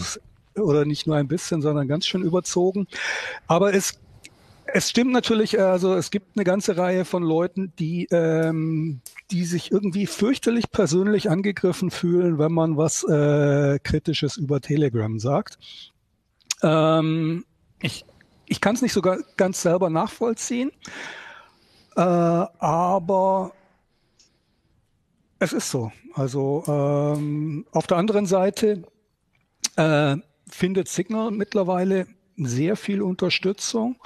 [0.56, 0.64] nein.
[0.64, 2.88] oder nicht nur ein bisschen, sondern ganz schön überzogen.
[3.48, 4.00] Aber es
[4.74, 9.02] es stimmt natürlich, äh, also es gibt eine ganze Reihe von Leuten, die, ähm,
[9.32, 15.58] die sich irgendwie fürchterlich persönlich angegriffen fühlen, wenn man was äh, Kritisches über Telegram sagt.
[16.62, 17.46] Ähm,
[17.82, 18.06] ich,
[18.46, 20.72] ich kann es nicht sogar ganz selber nachvollziehen,
[21.96, 23.52] äh, aber
[25.40, 25.92] es ist so.
[26.14, 28.84] Also ähm, auf der anderen Seite
[29.76, 30.18] äh,
[30.50, 33.98] findet Signal mittlerweile sehr viel Unterstützung,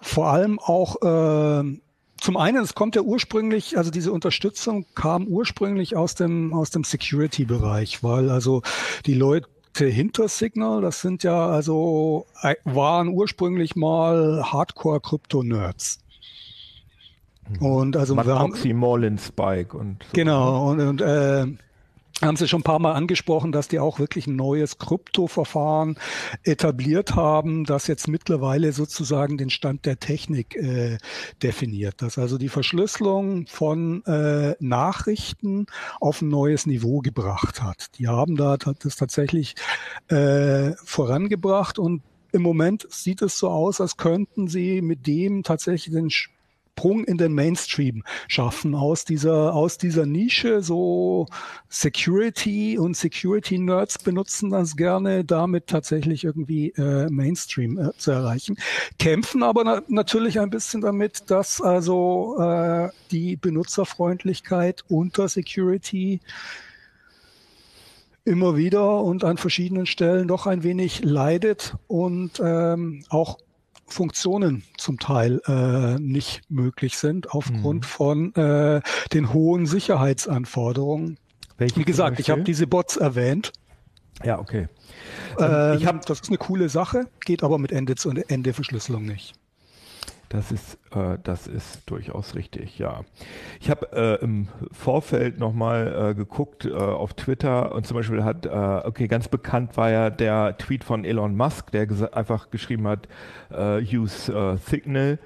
[0.00, 1.80] vor allem auch äh,
[2.22, 6.84] zum einen, es kommt ja ursprünglich, also diese Unterstützung kam ursprünglich aus dem aus dem
[6.84, 8.62] Security-Bereich, weil also
[9.06, 9.48] die Leute
[9.78, 16.00] hinter Signal, das sind ja also, äh, waren ursprünglich mal Hardcore-Krypto-Nerds.
[17.48, 17.66] Mhm.
[17.66, 18.54] Und also Man wir haben
[19.18, 20.08] Spike und so.
[20.12, 21.46] genau und, und äh,
[22.20, 25.98] haben Sie schon ein paar Mal angesprochen, dass die auch wirklich ein neues Kryptoverfahren
[26.44, 30.98] etabliert haben, das jetzt mittlerweile sozusagen den Stand der Technik äh,
[31.42, 31.96] definiert.
[31.98, 35.66] Das also die Verschlüsselung von äh, Nachrichten
[36.00, 37.98] auf ein neues Niveau gebracht hat.
[37.98, 39.54] Die haben da das tatsächlich
[40.08, 42.02] äh, vorangebracht und
[42.32, 46.10] im Moment sieht es so aus, als könnten sie mit dem tatsächlich den
[46.78, 50.62] Sprung in den Mainstream schaffen aus dieser, aus dieser Nische.
[50.62, 51.26] So
[51.68, 58.56] Security und Security-Nerds benutzen das gerne, damit tatsächlich irgendwie äh, Mainstream äh, zu erreichen.
[58.98, 66.20] Kämpfen aber na natürlich ein bisschen damit, dass also äh, die Benutzerfreundlichkeit unter Security
[68.24, 73.38] immer wieder und an verschiedenen Stellen doch ein wenig leidet und ähm, auch
[73.92, 77.88] Funktionen zum Teil äh, nicht möglich sind aufgrund mhm.
[77.88, 78.80] von äh,
[79.12, 81.18] den hohen Sicherheitsanforderungen.
[81.58, 83.52] Welche Wie gesagt, ich habe diese Bots erwähnt.
[84.24, 84.68] Ja, okay.
[85.38, 89.04] Ähm, ich hab, das ist eine coole Sache, geht aber mit Ende zu Ende Verschlüsselung
[89.04, 89.34] nicht.
[90.32, 93.02] Das ist, äh, das ist durchaus richtig, ja.
[93.60, 98.46] Ich habe äh, im Vorfeld nochmal äh, geguckt äh, auf Twitter und zum Beispiel hat,
[98.46, 103.08] äh, okay, ganz bekannt war ja der Tweet von Elon Musk, der einfach geschrieben hat,
[103.50, 105.18] äh, use äh, Signal.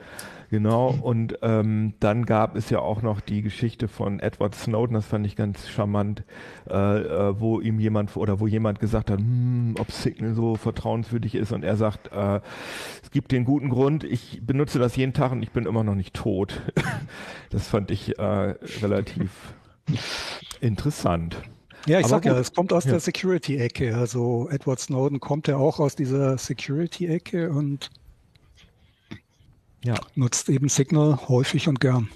[0.50, 5.06] Genau, und ähm, dann gab es ja auch noch die Geschichte von Edward Snowden, das
[5.06, 6.22] fand ich ganz charmant,
[6.70, 11.34] äh, äh, wo ihm jemand oder wo jemand gesagt hat, hm, ob Signal so vertrauenswürdig
[11.34, 12.40] ist und er sagt, äh,
[13.02, 15.96] es gibt den guten Grund, ich benutze das jeden Tag und ich bin immer noch
[15.96, 16.62] nicht tot.
[17.50, 18.22] das fand ich äh,
[18.82, 19.30] relativ
[20.60, 21.36] interessant.
[21.86, 22.32] Ja, ich Aber sag gut.
[22.32, 22.92] ja, es kommt aus ja.
[22.92, 23.96] der Security-Ecke.
[23.96, 27.90] Also Edward Snowden kommt ja auch aus dieser Security-Ecke und
[29.86, 29.94] ja.
[30.14, 32.08] nutzt eben Signal häufig und gern.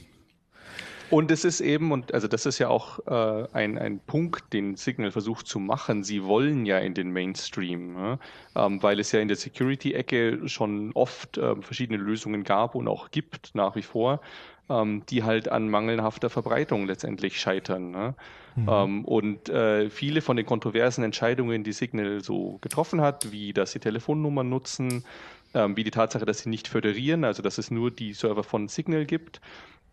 [1.11, 4.77] Und es ist eben, und also das ist ja auch äh, ein, ein Punkt, den
[4.77, 6.05] Signal versucht zu machen.
[6.05, 8.18] Sie wollen ja in den Mainstream, ja?
[8.55, 13.11] ähm, weil es ja in der Security-Ecke schon oft äh, verschiedene Lösungen gab und auch
[13.11, 14.21] gibt nach wie vor,
[14.68, 17.91] ähm, die halt an mangelhafter Verbreitung letztendlich scheitern.
[17.91, 18.14] Ne?
[18.55, 18.68] Mhm.
[18.68, 23.73] Ähm, und äh, viele von den kontroversen Entscheidungen, die Signal so getroffen hat, wie dass
[23.73, 25.05] sie Telefonnummern nutzen,
[25.55, 28.68] ähm, wie die Tatsache, dass sie nicht föderieren, also dass es nur die Server von
[28.68, 29.40] Signal gibt,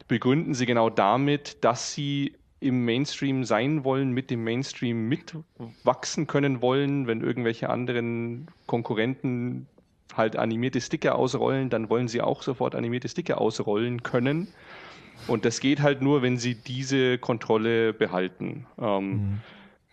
[0.07, 6.61] begründen sie genau damit, dass sie im Mainstream sein wollen, mit dem Mainstream mitwachsen können
[6.61, 9.67] wollen, wenn irgendwelche anderen Konkurrenten
[10.15, 14.47] halt animierte Sticker ausrollen, dann wollen sie auch sofort animierte Sticker ausrollen können.
[15.27, 18.65] Und das geht halt nur, wenn sie diese Kontrolle behalten.
[18.79, 19.41] Ähm, mhm.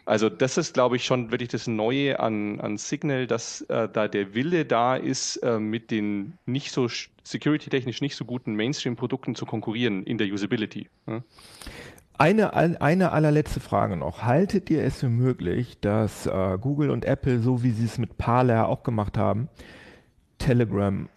[0.07, 4.07] Also das ist, glaube ich, schon wirklich das Neue an, an Signal, dass äh, da
[4.07, 6.89] der Wille da ist, äh, mit den nicht so
[7.23, 10.89] security-technisch nicht so guten Mainstream-Produkten zu konkurrieren in der Usability.
[11.07, 11.23] Ja?
[12.17, 14.23] Eine, eine allerletzte Frage noch.
[14.23, 18.19] Haltet ihr es für möglich, dass äh, Google und Apple, so wie sie es mit
[18.19, 19.49] Parler auch gemacht haben,
[20.39, 21.09] Telegram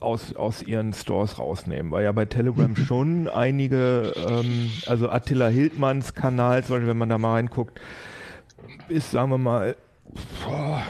[0.00, 6.14] aus, aus ihren Stores rausnehmen, weil ja bei Telegram schon einige, ähm, also Attila Hildmanns
[6.14, 7.80] Kanal, zum Beispiel, wenn man da mal reinguckt,
[8.88, 9.76] ist, sagen wir mal,
[10.44, 10.82] boah,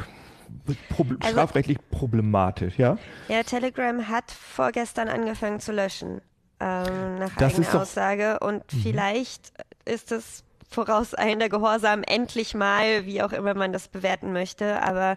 [0.90, 2.98] prob also, strafrechtlich problematisch, ja?
[3.28, 6.20] Ja, Telegram hat vorgestern angefangen zu löschen,
[6.60, 8.38] ähm, nach das eigener Aussage.
[8.40, 8.78] Und mhm.
[8.78, 9.52] vielleicht
[9.84, 15.16] ist es vorauseilender Gehorsam endlich mal, wie auch immer man das bewerten möchte, aber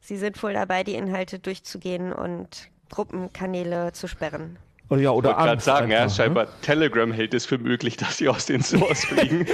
[0.00, 4.58] sie sind wohl dabei, die Inhalte durchzugehen und Gruppenkanäle zu sperren.
[4.92, 6.10] Oh ja, oder ich wollte gerade sagen, ja, ne?
[6.10, 9.46] scheinbar Telegram hält es für möglich, dass sie aus den Stores fliegen.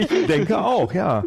[0.00, 1.24] ich denke auch, ja.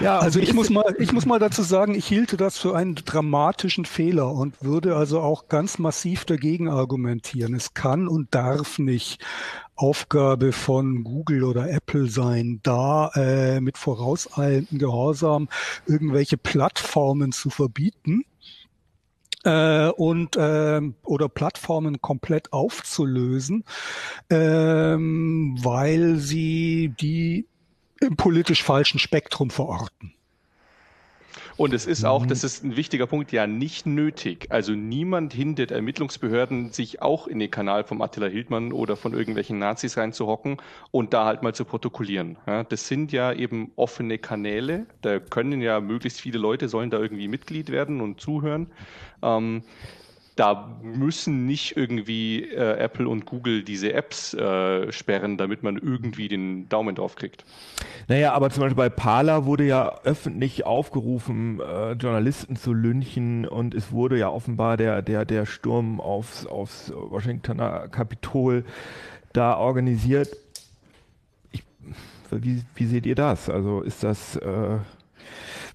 [0.00, 2.94] ja also ich muss mal, ich muss mal dazu sagen, ich hielte das für einen
[2.94, 7.54] dramatischen Fehler und würde also auch ganz massiv dagegen argumentieren.
[7.54, 9.22] Es kann und darf nicht
[9.74, 15.50] Aufgabe von Google oder Apple sein, da äh, mit vorauseilendem Gehorsam
[15.86, 18.24] irgendwelche Plattformen zu verbieten
[19.46, 23.64] äh, und äh, oder Plattformen komplett aufzulösen,
[24.28, 27.46] ähm, weil sie die
[28.00, 30.15] im politisch falschen Spektrum verorten.
[31.56, 32.28] Und es ist auch, mhm.
[32.28, 34.46] das ist ein wichtiger Punkt, ja nicht nötig.
[34.50, 39.58] Also niemand hindert Ermittlungsbehörden, sich auch in den Kanal vom Attila Hildmann oder von irgendwelchen
[39.58, 40.58] Nazis reinzuhocken
[40.90, 42.36] und da halt mal zu protokollieren.
[42.46, 44.86] Ja, das sind ja eben offene Kanäle.
[45.00, 48.66] Da können ja möglichst viele Leute sollen da irgendwie Mitglied werden und zuhören.
[49.22, 49.62] Ähm,
[50.36, 56.28] da müssen nicht irgendwie äh, Apple und Google diese Apps äh, sperren, damit man irgendwie
[56.28, 57.44] den Daumen drauf kriegt.
[58.06, 63.74] Naja, aber zum Beispiel bei Parler wurde ja öffentlich aufgerufen, äh, Journalisten zu lynchen und
[63.74, 68.64] es wurde ja offenbar der, der, der Sturm aufs, aufs Washingtoner Kapitol
[69.32, 70.36] da organisiert.
[71.50, 71.64] Ich,
[72.30, 73.48] wie, wie seht ihr das?
[73.48, 74.38] Also ist das...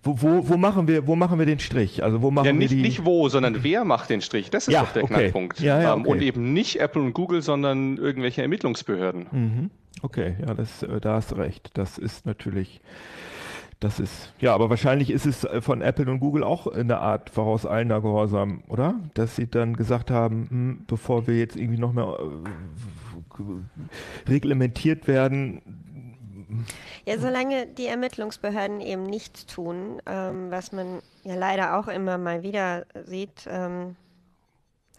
[0.04, 2.04] Wo, wo, wo, machen wir, wo machen wir den Strich?
[2.04, 2.84] Also wo machen ja, nicht, wir die...
[2.84, 4.50] nicht wo, sondern wer macht den Strich?
[4.50, 5.14] Das ist ja, doch der okay.
[5.14, 5.60] Knackpunkt.
[5.60, 6.10] Ja, ja, ähm, okay.
[6.10, 9.28] Und eben nicht Apple und Google, sondern irgendwelche Ermittlungsbehörden.
[9.32, 9.70] Mhm.
[10.02, 11.70] Okay, ja, das, äh, da hast du recht.
[11.76, 12.82] Das ist natürlich,
[13.80, 17.30] das ist, ja, aber wahrscheinlich ist es äh, von Apple und Google auch eine Art
[17.30, 18.96] vorauseilender Gehorsam, oder?
[19.14, 25.62] Dass sie dann gesagt haben, hm, bevor wir jetzt irgendwie noch mehr äh, reglementiert werden,
[27.06, 32.44] ja, solange die Ermittlungsbehörden eben nichts tun, ähm, was man ja leider auch immer mal
[32.44, 33.96] wieder sieht, ähm,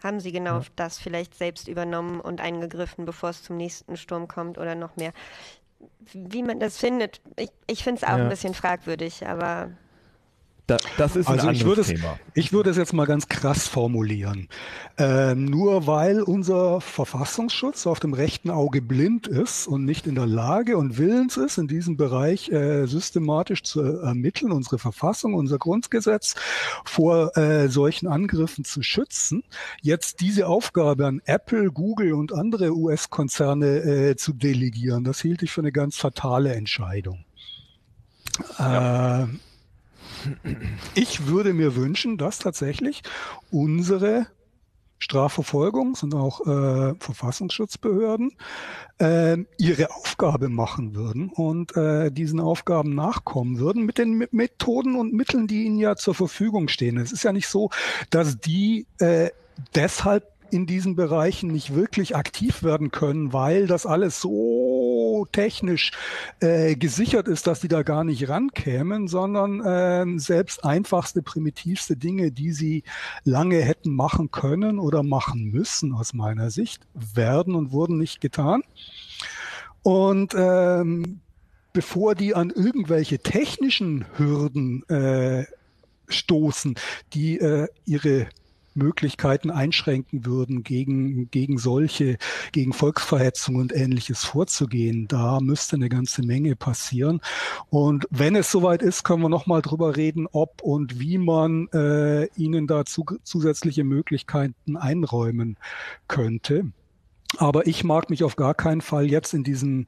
[0.03, 0.65] haben sie genau ja.
[0.75, 5.13] das vielleicht selbst übernommen und eingegriffen, bevor es zum nächsten Sturm kommt oder noch mehr.
[6.13, 8.23] Wie man das findet, ich, ich finde es auch ja.
[8.23, 9.71] ein bisschen fragwürdig, aber
[10.65, 12.17] da, das ist also ein ich würde es, Thema.
[12.33, 14.47] Ich würde es jetzt mal ganz krass formulieren.
[14.97, 20.25] Ähm, nur weil unser Verfassungsschutz auf dem rechten Auge blind ist und nicht in der
[20.25, 26.35] Lage und willens ist, in diesem Bereich äh, systematisch zu ermitteln, unsere Verfassung, unser Grundgesetz
[26.85, 29.43] vor äh, solchen Angriffen zu schützen,
[29.81, 35.51] jetzt diese Aufgabe an Apple, Google und andere US-Konzerne äh, zu delegieren, das hielt ich
[35.51, 37.25] für eine ganz fatale Entscheidung.
[38.57, 39.27] Ja.
[40.95, 43.01] Ich würde mir wünschen, dass tatsächlich
[43.51, 44.27] unsere
[45.03, 48.31] Strafverfolgungs- und auch äh, Verfassungsschutzbehörden
[48.99, 55.13] äh, ihre Aufgabe machen würden und äh, diesen Aufgaben nachkommen würden mit den Methoden und
[55.13, 56.97] Mitteln, die ihnen ja zur Verfügung stehen.
[56.97, 57.69] Es ist ja nicht so,
[58.11, 59.31] dass die äh,
[59.75, 65.91] deshalb in diesen Bereichen nicht wirklich aktiv werden können, weil das alles so technisch
[66.39, 72.31] äh, gesichert ist, dass die da gar nicht rankämen, sondern äh, selbst einfachste, primitivste Dinge,
[72.31, 72.83] die sie
[73.23, 78.61] lange hätten machen können oder machen müssen, aus meiner Sicht, werden und wurden nicht getan.
[79.81, 81.19] Und ähm,
[81.73, 85.45] bevor die an irgendwelche technischen Hürden äh,
[86.07, 86.75] stoßen,
[87.13, 88.27] die äh, ihre
[88.75, 92.17] Möglichkeiten einschränken würden, gegen, gegen solche,
[92.51, 95.07] gegen Volksverhetzung und ähnliches vorzugehen.
[95.07, 97.21] Da müsste eine ganze Menge passieren.
[97.69, 102.25] Und wenn es soweit ist, können wir nochmal drüber reden, ob und wie man äh,
[102.35, 105.57] ihnen da zu, zusätzliche Möglichkeiten einräumen
[106.07, 106.71] könnte.
[107.37, 109.87] Aber ich mag mich auf gar keinen Fall jetzt in diesen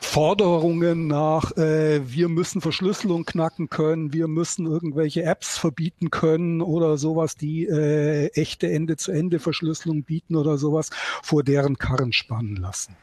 [0.00, 6.96] Forderungen nach, äh, wir müssen Verschlüsselung knacken können, wir müssen irgendwelche Apps verbieten können oder
[6.96, 10.90] sowas, die äh, echte Ende-zu-Ende-Verschlüsselung bieten oder sowas,
[11.22, 12.96] vor deren Karren spannen lassen.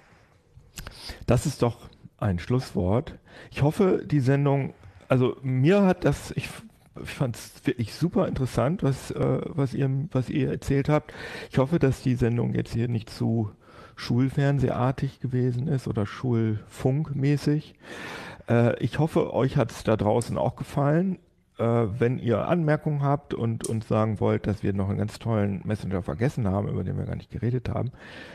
[1.26, 3.18] Das ist doch ein Schlusswort.
[3.52, 4.74] Ich hoffe, die Sendung,
[5.08, 6.48] also mir hat das, ich,
[7.02, 11.14] ich fand es wirklich super interessant, was, äh, was, ihr, was ihr erzählt habt.
[11.52, 13.52] Ich hoffe, dass die Sendung jetzt hier nicht zu
[13.96, 17.76] Schulfernsehartig gewesen ist oder Schulfunkmäßig.
[18.50, 21.20] Äh, ich hoffe, euch hat es da draußen auch gefallen.
[21.60, 25.62] Äh, wenn ihr Anmerkungen habt und uns sagen wollt, dass wir noch einen ganz tollen
[25.66, 27.92] Messenger vergessen haben, über den wir gar nicht geredet haben,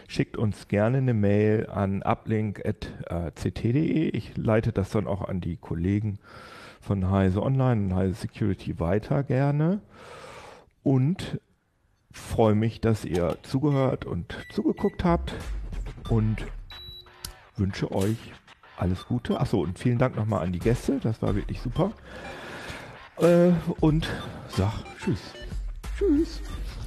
[0.07, 4.11] schickt uns gerne eine Mail an uplink.ct.de.
[4.11, 6.21] Ich leite das dann auch an die Kollegen
[6.81, 9.81] von Heise Online und Heise Security weiter gerne.
[10.85, 11.41] Und
[12.13, 15.35] freue mich, dass ihr zugehört und zugeguckt habt
[16.09, 16.47] und
[17.57, 18.17] wünsche euch
[18.77, 19.41] alles Gute.
[19.41, 21.93] Achso, und vielen Dank nochmal an die Gäste, das war wirklich super.
[23.19, 23.51] Äh,
[23.81, 24.09] und
[24.49, 25.21] sag Tschüss.
[25.99, 26.41] Tschüss.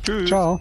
[0.04, 0.30] Tschüss.
[0.30, 0.60] Ciao.